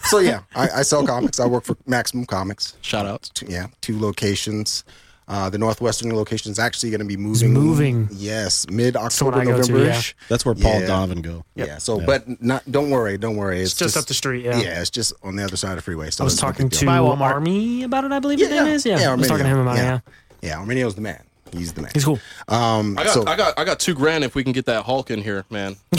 [0.04, 1.38] So yeah, I, I sell comics.
[1.38, 2.76] I work for Maximum Comics.
[2.80, 3.28] Shout outs.
[3.30, 4.84] Two, yeah, two locations.
[5.28, 7.52] Uh, the northwestern location is actually going to be moving.
[7.52, 8.08] moving.
[8.10, 9.98] Yes, mid one October, I go to, November yeah.
[9.98, 10.16] ish.
[10.28, 10.86] That's where Paul Yeah.
[10.88, 11.44] Donovan go.
[11.54, 11.78] Yeah.
[11.78, 12.68] So, but not.
[12.68, 13.16] Don't worry.
[13.16, 13.60] Don't worry.
[13.60, 14.58] It's, just up the street, yeah.
[14.58, 16.10] Yeah, it's just on the other side of the freeway.
[16.10, 17.20] So I was talking to Walmart.
[17.20, 18.84] Army about it, I believe his Yeah, name is.
[18.84, 19.96] Yeah, yeah, I was talking to him about yeah.
[19.96, 20.02] it.
[20.42, 21.22] Yeah, Yeah, Arminio's the man.
[21.52, 21.90] He's the man.
[21.94, 22.18] he's cool.
[22.48, 24.84] Um, I got, so, I got, I got two grand if we can get that
[24.84, 25.76] Hulk in here, man.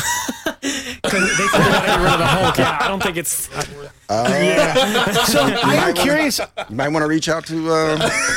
[1.20, 2.58] they figured out how to get rid of the Hulk.
[2.62, 3.50] Yeah, I don't think it's.
[4.10, 5.12] Yeah.
[5.26, 6.40] So I am curious.
[6.70, 7.96] you might want to reach out to uh,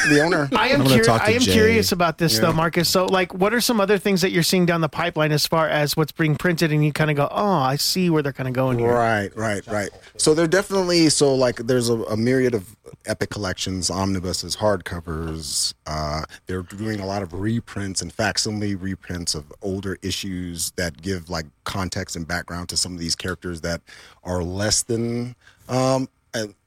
[0.09, 0.49] the owner.
[0.57, 1.07] I am gonna curious.
[1.07, 1.53] talk to I am Jay.
[1.53, 2.43] curious about this Yeah.
[2.43, 2.89] though, Marcus.
[2.89, 5.68] So, like, what are some other things that you're seeing down the pipeline as far
[5.68, 8.49] as what's being printed, and you kind of go, "Oh, I see where they're kind
[8.49, 9.91] of going here." Right, right, right.
[10.16, 15.74] So they're definitely so like there's a, a myriad of epic collections, omnibuses, hardcovers.
[15.86, 21.30] Uh, they're doing a lot of reprints and facsimile reprints of older issues that give
[21.30, 23.80] like context and background to some of these characters that
[24.22, 25.34] are less than
[25.68, 26.09] um,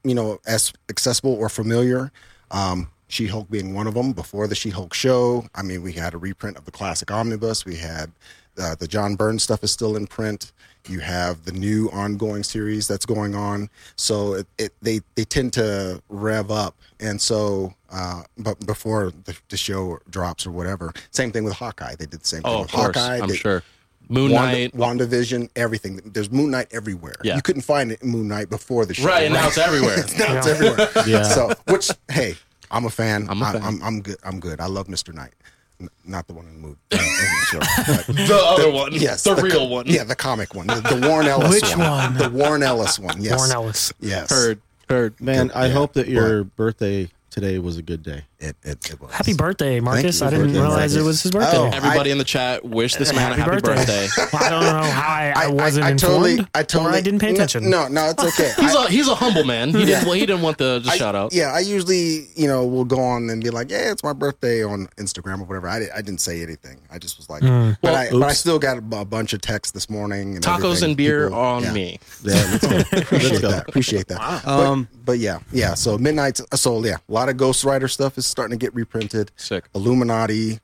[0.04, 2.12] you know as accessible or familiar.
[2.52, 4.14] Um, She Hulk being one of them.
[4.14, 7.66] Before the She Hulk show, I mean, we had a reprint of the classic omnibus.
[7.66, 8.12] We had
[8.58, 10.52] uh, the John Byrne stuff is still in print.
[10.90, 13.70] You have the new ongoing series that's going on.
[13.96, 19.38] So it, it they they tend to rev up, and so uh, but before the,
[19.50, 20.94] the show drops or whatever.
[21.12, 21.96] Same thing with Hawkeye.
[21.96, 22.96] They did the same thing Oh, with of course.
[22.98, 23.20] Hawkeye.
[23.22, 23.64] I'm They- sure.
[24.10, 24.74] Moon Wanda, Knight.
[24.74, 26.00] WandaVision, everything.
[26.06, 27.16] There's Moon Knight everywhere.
[27.26, 27.36] Yeah.
[27.36, 29.06] You couldn't find it Moon Knight before the show.
[29.06, 29.98] Right, and now it's everywhere.
[30.18, 30.88] now it's everywhere.
[31.06, 31.24] Yeah.
[31.24, 32.36] So, which, hey,
[32.72, 33.28] I'm a fan.
[33.30, 33.64] I'm a I- fan.
[33.64, 34.16] I'm, I'm good.
[34.24, 34.62] I'm good.
[34.62, 35.14] I love Mr.
[35.14, 35.34] Knight.
[35.80, 36.78] N- Not the one in the movie.
[36.92, 38.94] uh, in the show, but- the other one.
[38.94, 39.86] yes, The, co- real one.
[39.88, 40.68] Yeah, the comic one.
[40.68, 42.16] The, the Warren Ellis Which one?
[42.18, 43.22] The Warren Ellis one.
[43.22, 43.38] Yes.
[43.38, 43.94] Warren Ellis.
[44.00, 44.30] Yes.
[44.32, 44.60] Heard.
[44.90, 45.20] Heard.
[45.22, 48.24] Man, I Yeah, hope that your birthday today was a good day.
[48.40, 49.12] It, it, it was.
[49.12, 50.22] Happy birthday, Marcus.
[50.22, 51.58] I didn't Birthday, realize it was his birthday.
[51.58, 54.08] Oh, Everybody in the chat wish this man a happy birthday.
[54.18, 56.00] Well, I don't know how I, I wasn't informed.
[56.00, 57.68] totally, I totally, or I didn't pay attention.
[57.70, 58.54] No, no, it's okay.
[58.62, 59.70] He's I- a he's a humble man.
[59.70, 61.34] He didn't well, he didn't want the, the I- shout out.
[61.34, 64.64] Yeah, I usually, you know, will go on and be like, "Yeah, it's my birthday"
[64.64, 65.68] on Instagram or whatever.
[65.68, 66.80] I, di- I didn't say anything.
[66.92, 69.42] I just was like, but, Well, I, but I still got a, bu- bunch of
[69.42, 70.36] texts this morning.
[70.36, 70.90] And Tacos everything.
[70.90, 71.74] and beer People- on yeah.
[71.74, 72.00] me.
[72.24, 72.78] Yeah, let's go.
[73.00, 73.50] Appreciate Let's go.
[73.52, 73.68] that.
[73.70, 74.48] Appreciate that.
[74.48, 75.74] Um, but, but yeah, yeah.
[75.74, 76.40] So midnight.
[76.54, 79.32] So yeah, a lot of Ghost Rider stuff is starting to get reprinted.
[79.36, 79.66] Sick.
[79.76, 80.60] Illuminati,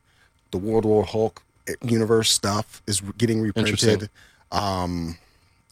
[0.52, 4.10] the World War Hulk eh, universe stuff is getting reprinted.
[4.52, 5.18] Um,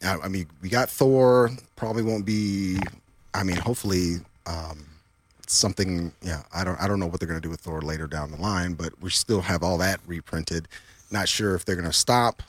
[0.03, 1.51] I, I mean, we got Thor.
[1.75, 2.79] Probably won't be.
[3.33, 4.85] I mean, hopefully, um,
[5.47, 6.11] something.
[6.21, 6.79] Yeah, I don't.
[6.81, 8.99] I don't know what they're going to do with Thor later down the line, but
[9.01, 10.67] we still have all that reprinted.
[11.11, 12.41] Not sure if they're going to stop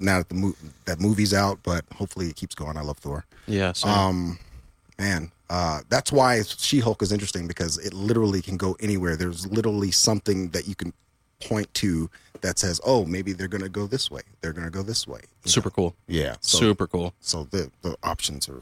[0.00, 2.76] now that the mo- that movie's out, but hopefully it keeps going.
[2.76, 3.72] I love Thor Yeah.
[3.72, 4.38] So um
[4.98, 9.90] man uh that's why she-hulk is interesting because it literally can go anywhere there's literally
[9.90, 10.92] something that you can
[11.40, 15.06] point to that says oh maybe they're gonna go this way they're gonna go this
[15.06, 15.74] way you super know?
[15.74, 15.94] cool.
[16.08, 17.14] yeah so, super cool.
[17.20, 18.60] so the the options are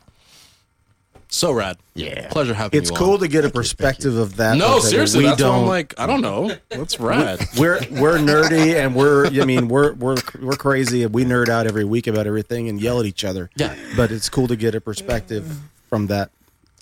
[1.28, 1.78] So rad.
[1.94, 2.28] Yeah.
[2.28, 3.20] Pleasure having it's you It's cool on.
[3.20, 4.56] to get a perspective of that.
[4.56, 5.66] No, that seriously, we that's why I'm don't.
[5.68, 6.54] like, I don't know.
[6.68, 7.40] That's rad.
[7.58, 11.66] we're we're nerdy and we're I mean we're we're we're crazy and we nerd out
[11.66, 13.50] every week about everything and yell at each other.
[13.56, 13.74] Yeah.
[13.96, 15.44] But it's cool to get a perspective
[15.88, 16.30] from that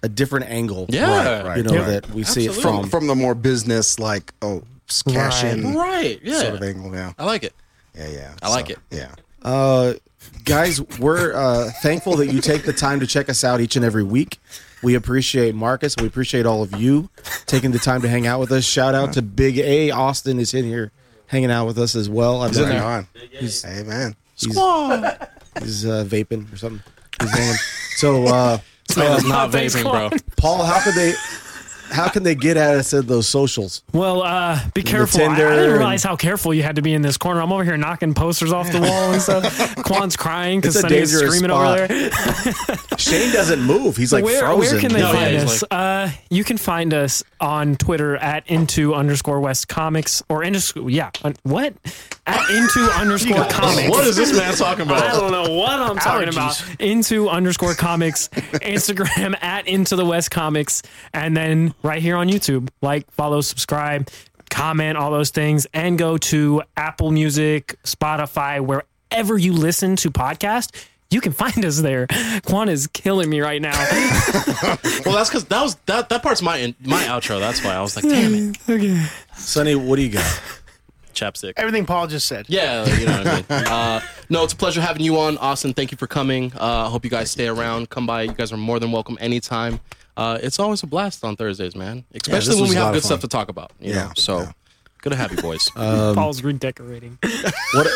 [0.02, 0.86] a different angle.
[0.88, 1.06] Yeah.
[1.38, 1.56] Right, right.
[1.58, 1.84] You know Yeah.
[1.86, 2.88] that we see it from.
[2.88, 4.62] from the more business like oh
[5.08, 6.20] cash in Right.
[6.22, 6.40] Yeah.
[6.40, 7.54] sort of angle yeah I like it.
[7.94, 8.78] yeah yeah I like it.
[8.90, 9.94] yeah Uh,
[10.44, 13.84] guys, we're uh, thankful that you take the time to check us out each and
[13.84, 14.38] every week.
[14.82, 15.96] We appreciate Marcus.
[15.96, 17.08] We appreciate all of you
[17.46, 18.64] taking the time to hang out with us.
[18.64, 19.90] Shout out to Big A.
[19.92, 20.90] Austin is in here
[21.26, 22.42] hanging out with us as well.
[22.42, 23.06] I've Right been- on.
[23.30, 24.56] He's, hey man he's, he's
[25.86, 26.82] uh, vaping or something.
[27.20, 27.56] He's hanging.
[27.96, 28.58] So, uh,
[28.94, 30.10] This man is not vaping, bro.
[30.36, 31.14] Paul, how could they?
[31.92, 33.82] How can they get at us at those socials?
[33.92, 35.20] Well, uh, be careful.
[35.20, 37.40] I, I didn't realize how careful you had to be in this corner.
[37.42, 39.76] I'm over here knocking posters off the wall and stuff.
[39.84, 41.78] Quan's crying because It's a Sunny is screaming spot.
[41.80, 42.10] over there.
[42.98, 43.96] Shane doesn't move.
[43.96, 44.58] He's like where, frozen.
[44.72, 45.64] where can they No, find he's us?
[45.70, 51.10] uh, you can find us on Twitter at into underscore West Comics or into yeah
[51.24, 51.74] un- what
[52.26, 53.90] at into underscore comics.
[53.90, 55.02] What is this man talking about?
[55.02, 56.62] I don't know what I'm talking Allergies.
[56.68, 56.80] about.
[56.80, 60.82] Into underscore comics, Instagram at into the West comics,
[61.12, 62.68] and then right here on YouTube.
[62.80, 64.08] Like, follow, subscribe,
[64.50, 70.86] comment, all those things, and go to Apple Music, Spotify, wherever you listen to podcast.
[71.10, 72.06] You can find us there.
[72.44, 73.72] Quan is killing me right now.
[75.04, 77.40] Well, that's because that was that that part's my in, my outro.
[77.40, 79.04] That's why I was like, damn it, okay.
[79.34, 80.42] Sunny, what do you got?
[81.12, 81.52] chapstick.
[81.56, 82.46] Everything Paul just said.
[82.48, 83.44] Yeah, you know what I mean.
[83.50, 85.74] Uh, no, it's a pleasure having you on, Austin.
[85.74, 86.52] Thank you for coming.
[86.58, 87.90] Uh, I hope you guys stay around.
[87.90, 88.22] Come by.
[88.22, 89.80] You guys are more than welcome anytime.
[90.16, 92.04] Uh, it's always a blast on Thursdays, man.
[92.14, 93.72] Especially this when we have good stuff to talk about.
[93.80, 94.12] You Yeah, know?
[94.16, 94.52] So yeah.
[95.00, 95.70] good to have you boys.
[95.74, 97.18] Paul's redecorating.
[97.74, 97.86] What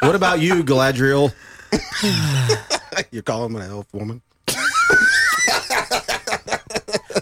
[0.00, 1.32] What about you, Galadriel?
[3.12, 4.22] You're calling me an elf woman?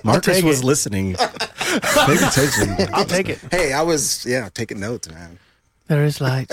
[0.04, 0.64] Marcus was it.
[0.64, 1.14] listening.
[1.16, 2.76] Pay attention.
[2.92, 3.38] I'll take it.
[3.50, 5.38] Hey, I was yeah taking notes, man.
[5.88, 6.50] There is light.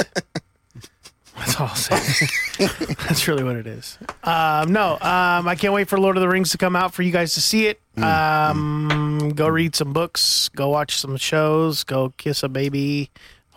[1.42, 2.28] That's all I'll say.
[3.08, 3.98] That's really what it is.
[4.24, 7.02] Um, no, um, I can't wait for Lord of the Rings to come out for
[7.02, 7.82] you guys to see it.
[7.98, 10.50] Um, go read some books.
[10.50, 11.84] Go watch some shows.
[11.84, 13.10] Go kiss a baby.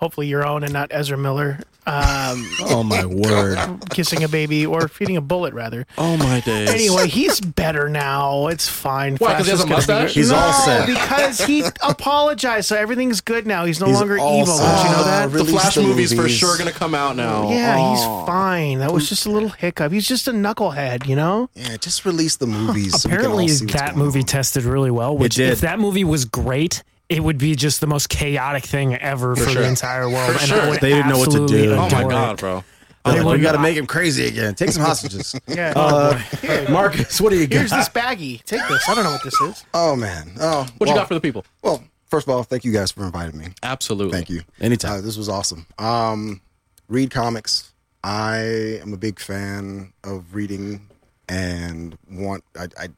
[0.04, 1.60] Hopefully your own and not Ezra Miller.
[1.86, 3.58] Um, Oh my word!
[3.88, 5.86] kissing a baby or feeding a bullet, rather.
[5.96, 6.68] oh my days.
[6.68, 8.48] Anyway, he's better now.
[8.48, 9.16] It's fine.
[9.16, 10.12] Why, 'cause he has a is be mustache?
[10.14, 10.86] He's no, all set.
[10.86, 13.64] because he apologized, so everything's good now.
[13.64, 14.44] He's no He's longer evil.
[14.46, 14.76] set.
[14.76, 15.32] Don't you know that?
[15.32, 17.50] the Flash the movies for sure gonna come out now.
[17.50, 17.94] Yeah, Oh.
[17.94, 18.78] he's fine.
[18.80, 19.90] That was just a little hiccup.
[19.90, 21.48] He's just a knucklehead, you know?
[21.54, 23.00] Yeah, just release the movies.
[23.00, 24.26] so we can all Apparently, see that movie on.
[24.26, 25.16] tested really well.
[25.16, 25.48] Which, did.
[25.50, 29.50] if that movie was great, it would be just the most chaotic thing ever for,
[29.50, 29.62] sure.
[29.62, 30.30] the entire world.
[30.30, 30.60] and sure.
[30.60, 31.72] I would They didn't know what to do.
[31.72, 32.40] Oh my god, it.
[32.40, 32.64] bro.
[33.04, 34.54] Like, would we got to make him crazy again.
[34.54, 35.38] Take some hostages.
[35.46, 35.74] Yeah.
[35.76, 36.18] Uh,
[36.70, 37.58] Marcus, what do you got?
[37.58, 38.42] Here's this baggie.
[38.44, 38.88] Take this.
[38.88, 39.64] I don't know what this is.
[39.74, 40.32] Oh man.
[40.40, 41.44] Oh, What well, you got for the people?
[41.60, 43.48] Well, first of all, thank you guys for inviting me.
[43.62, 44.12] Absolutely.
[44.12, 44.40] Thank you.
[44.58, 44.98] Anytime.
[44.98, 45.66] Uh, this was awesome.
[45.78, 46.40] Um,
[46.88, 47.72] read comics.
[48.02, 50.88] I am a big fan of reading
[51.28, 52.42] and want.
[52.58, 52.88] I, I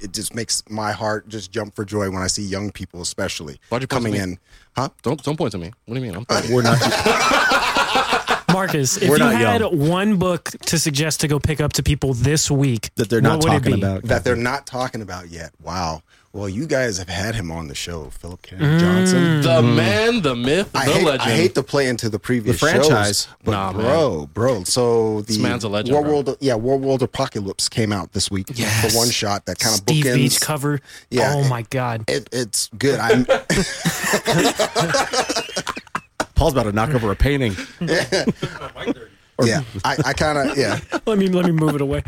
[0.00, 3.60] it just makes my heart just jump for joy when I see young people, especially
[3.68, 4.32] Why'd you point coming to me?
[4.34, 4.38] in.
[4.76, 4.88] Huh?
[5.02, 5.72] Don't don't point to me.
[5.86, 6.16] What do you mean?
[6.16, 6.78] I'm uh, We're not.
[8.52, 9.88] Marcus, if We're you not had young.
[9.88, 13.28] one book to suggest to go pick up to people this week That they're what
[13.28, 13.80] not would it talking be?
[13.80, 14.02] about.
[14.04, 15.52] That they're not talking about yet.
[15.62, 16.02] Wow.
[16.38, 18.78] Well, you guys have had him on the show, Philip Kennedy mm.
[18.78, 19.40] Johnson.
[19.40, 19.74] the mm.
[19.74, 21.22] man, the myth, the I hate, legend.
[21.22, 23.24] I hate to play into the previous The franchise.
[23.24, 23.82] shows, but Nah, man.
[23.82, 24.62] bro, bro.
[24.62, 26.12] So the man's a legend, War bro.
[26.12, 28.46] World, yeah, War World Apocalypse came out this week.
[28.54, 28.92] Yes.
[28.92, 30.14] the one shot that kind of Steve bookends.
[30.14, 30.80] Beach cover.
[31.10, 32.04] Yeah, oh it- my god.
[32.06, 33.00] It, it's good.
[33.00, 33.24] I'm
[36.36, 37.56] Paul's about to knock over a painting.
[37.80, 39.64] yeah.
[39.84, 42.04] I, I kind of yeah let me let me move it away.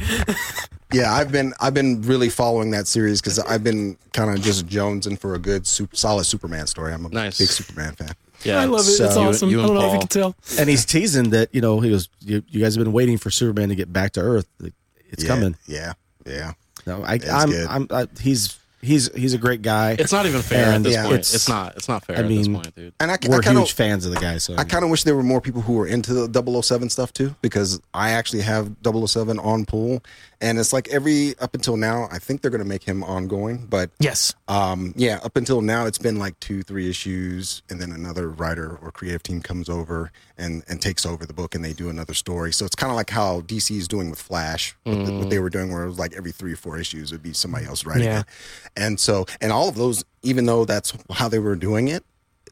[0.93, 1.12] Yeah.
[1.12, 5.18] I've been I've been really following that series because I've been kind of just jonesing
[5.18, 6.93] for a good super, solid Superman story.
[6.93, 7.38] I'm a Nice.
[7.38, 8.11] big Superman fan.
[8.45, 8.84] yeah, I love it.
[8.84, 9.51] So- it's awesome.
[9.51, 10.36] you I and don't know if you can tell.
[10.59, 13.30] And he's teasing that, you know, he goes, you, you guys have been waiting for
[13.30, 14.47] Superman to get back to Earth.
[15.11, 15.57] It's Yeah, coming.
[15.66, 15.93] Yeah,
[16.26, 16.53] yeah.
[16.86, 17.66] No, I, It's I'm, good.
[17.68, 19.97] I'm, I, he's, he's, he's a great guy.
[19.99, 21.14] It's not even fair at this yeah, point.
[21.14, 21.76] it's- It's, not.
[21.76, 22.93] It's not fair I at this mean, point, dude.
[23.01, 24.39] And I, I We're kind huge fans of the guy.
[24.39, 27.12] So I kind of wish there were more people who were into the 007 stuff
[27.12, 30.03] too, because I actually have 007 on pool,
[30.41, 33.66] and it's like every up until now, I think they're going to make him ongoing,
[33.68, 34.35] but Yes.
[34.49, 38.78] um, yeah, up until now, it's been like two, three issues, and then another writer
[38.81, 42.14] or creative team comes over and and takes over the book, and they do another
[42.14, 42.53] story.
[42.53, 45.39] So it's kind of like how DC is doing with Flash, what, the- what they
[45.39, 47.66] were doing, where it was like every three or four issues it would be somebody
[47.66, 48.20] else writing Yeah.
[48.20, 48.26] it,
[48.77, 52.05] and so and all of those, even though that's how they were doing it,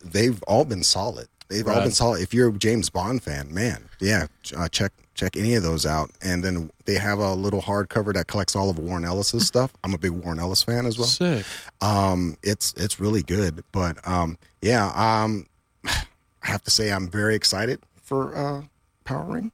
[0.05, 1.29] they've all been solid.
[1.49, 2.21] They've all been solid.
[2.21, 6.11] If you're a James Bond fan, man, yeah, uh, check check any of those out.
[6.23, 9.73] And then they have a little hardcover that collects all of Warren Ellis's stuff.
[9.83, 11.45] I'm a big Warren Ellis fan as well Sick.
[11.81, 15.47] um it's it's really good but um yeah um
[15.87, 15.97] i
[16.43, 18.63] have to say i'm very excited for uh
[19.05, 19.51] power ring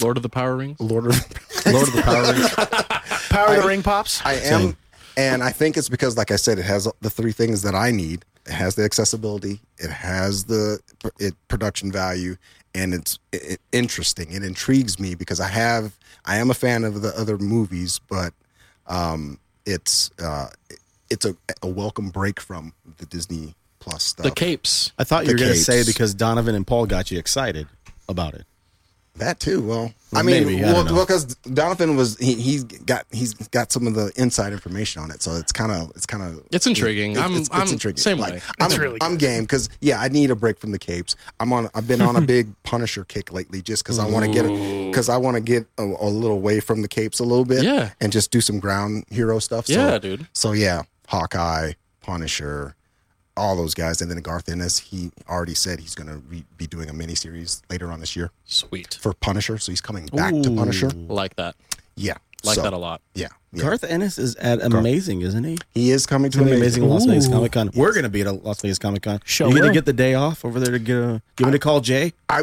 [0.00, 0.78] Lord of the Power Rings.
[0.80, 1.12] lord of
[1.66, 2.48] Lord of the Power Rings.
[3.30, 4.20] Power of the Ring Pops.
[4.24, 4.76] i am Same.
[5.16, 7.90] And i think it's because like i said it has the three things that i
[7.90, 10.80] need it has the accessibility it has the
[11.18, 12.36] it production value
[12.74, 17.02] and it's it, interesting it intrigues me because i have i am a fan of
[17.02, 18.32] the other movies but
[18.86, 20.48] um it's uh
[21.10, 24.92] it's a, a welcome break from the disney plus stuff The capes.
[24.98, 27.66] I thought you The were going to say because Donovan and Paul got you excited
[28.08, 28.44] about it.
[29.16, 29.60] That too.
[29.60, 31.00] Well, I mean, maybe, I well, don't know.
[31.04, 35.20] because Donovan was he, he's got he's got some of the inside information on it,
[35.20, 37.18] so it's kind of it's kind of It's intriguing.
[37.18, 38.40] I'm- I'm same way.
[38.60, 41.16] I'm, really I'm game because yeah, I need a break from the capes.
[41.38, 41.68] I'm on.
[41.74, 44.44] I've been on a big Punisher kick lately, just because I want to get
[44.90, 47.62] because I want to get a, a little away from the capes a little bit,
[47.62, 47.90] Yeah.
[48.00, 49.66] and just do some ground hero stuff.
[49.66, 50.26] So, Yeah, dude.
[50.32, 52.74] So yeah, Hawkeye, Punisher.
[53.40, 54.78] All those guys, and then Garth Ennis.
[54.78, 58.30] He already said he's going to re- be doing a miniseries later on this year
[58.44, 58.98] Sweet.
[59.00, 60.88] for Punisher, so he's coming back to Punisher.
[61.08, 61.56] Like that.
[61.96, 62.14] Yeah,
[62.44, 63.00] Like So, that a lot.
[63.14, 63.62] Yeah, yeah.
[63.62, 65.58] Garth Ennis is at amazing, isn't he?
[65.74, 66.82] he is coming to gonna amazing.
[66.82, 67.70] amazing at Las Vegas Comic Con.
[67.74, 69.20] We're gonna be at a Las Vegas Comic Con.
[69.24, 71.58] Show you gonna get the day off over there to get a give me a
[71.58, 72.12] call, Jay.
[72.28, 72.42] I,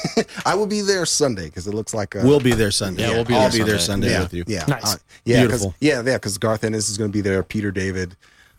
[0.46, 3.02] I will be there Sunday because it looks like uh, We'll be there Sunday.
[3.02, 4.08] Yeah, we'll be I'll there be there Sunday.
[4.08, 4.44] Sunday yeah, with you.
[4.46, 4.94] Yeah, Nice.
[4.94, 5.74] uh, yeah, 'cause- Beautiful.
[5.80, 6.16] yeah, yeah.
[6.16, 7.42] Because Garth Ennis is going to be there.
[7.42, 8.16] Peter David.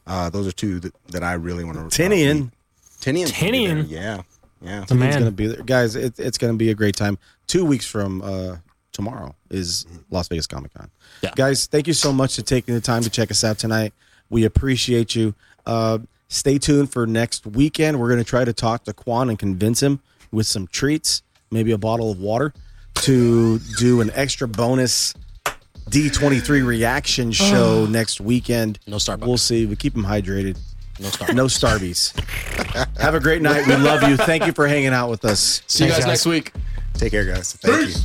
[0.08, 2.02] Uh, those are two that, that I really want to.
[2.02, 2.52] Tinian.
[3.00, 3.28] Tinian.
[3.28, 3.86] Tinian.
[3.90, 4.22] Yeah,
[4.62, 4.86] yeah.
[4.86, 5.10] The man.
[5.10, 5.96] It's gonna be there, guys.
[5.96, 7.18] It, it's gonna be a great time.
[7.48, 8.58] Two weeks from uh,
[8.92, 10.90] tomorrow is Las Vegas Comic Con.
[11.22, 11.32] Yeah.
[11.36, 13.94] Guys, thank you so much for taking the time to check us out tonight.
[14.30, 15.34] We appreciate you.
[15.66, 18.00] Uh, stay tuned for next weekend.
[18.00, 20.00] We're gonna try to talk to Quan and convince him
[20.32, 22.54] with some treats, maybe a bottle of water,
[22.96, 25.14] to do an extra bonus
[25.90, 28.80] D23 reaction show next weekend.
[28.88, 29.28] No Starbucks.
[29.28, 29.66] We'll see.
[29.66, 30.58] We keep them hydrated.
[31.00, 31.36] No Starbucks.
[31.36, 32.98] No Starbies.
[32.98, 33.68] Have a great night.
[33.68, 34.18] We love you.
[34.18, 35.62] Thank you for hanging out with us.
[35.68, 36.08] See you guys guys.
[36.08, 36.54] next week.
[36.94, 37.54] Take care, guys.
[37.54, 37.96] Thank you.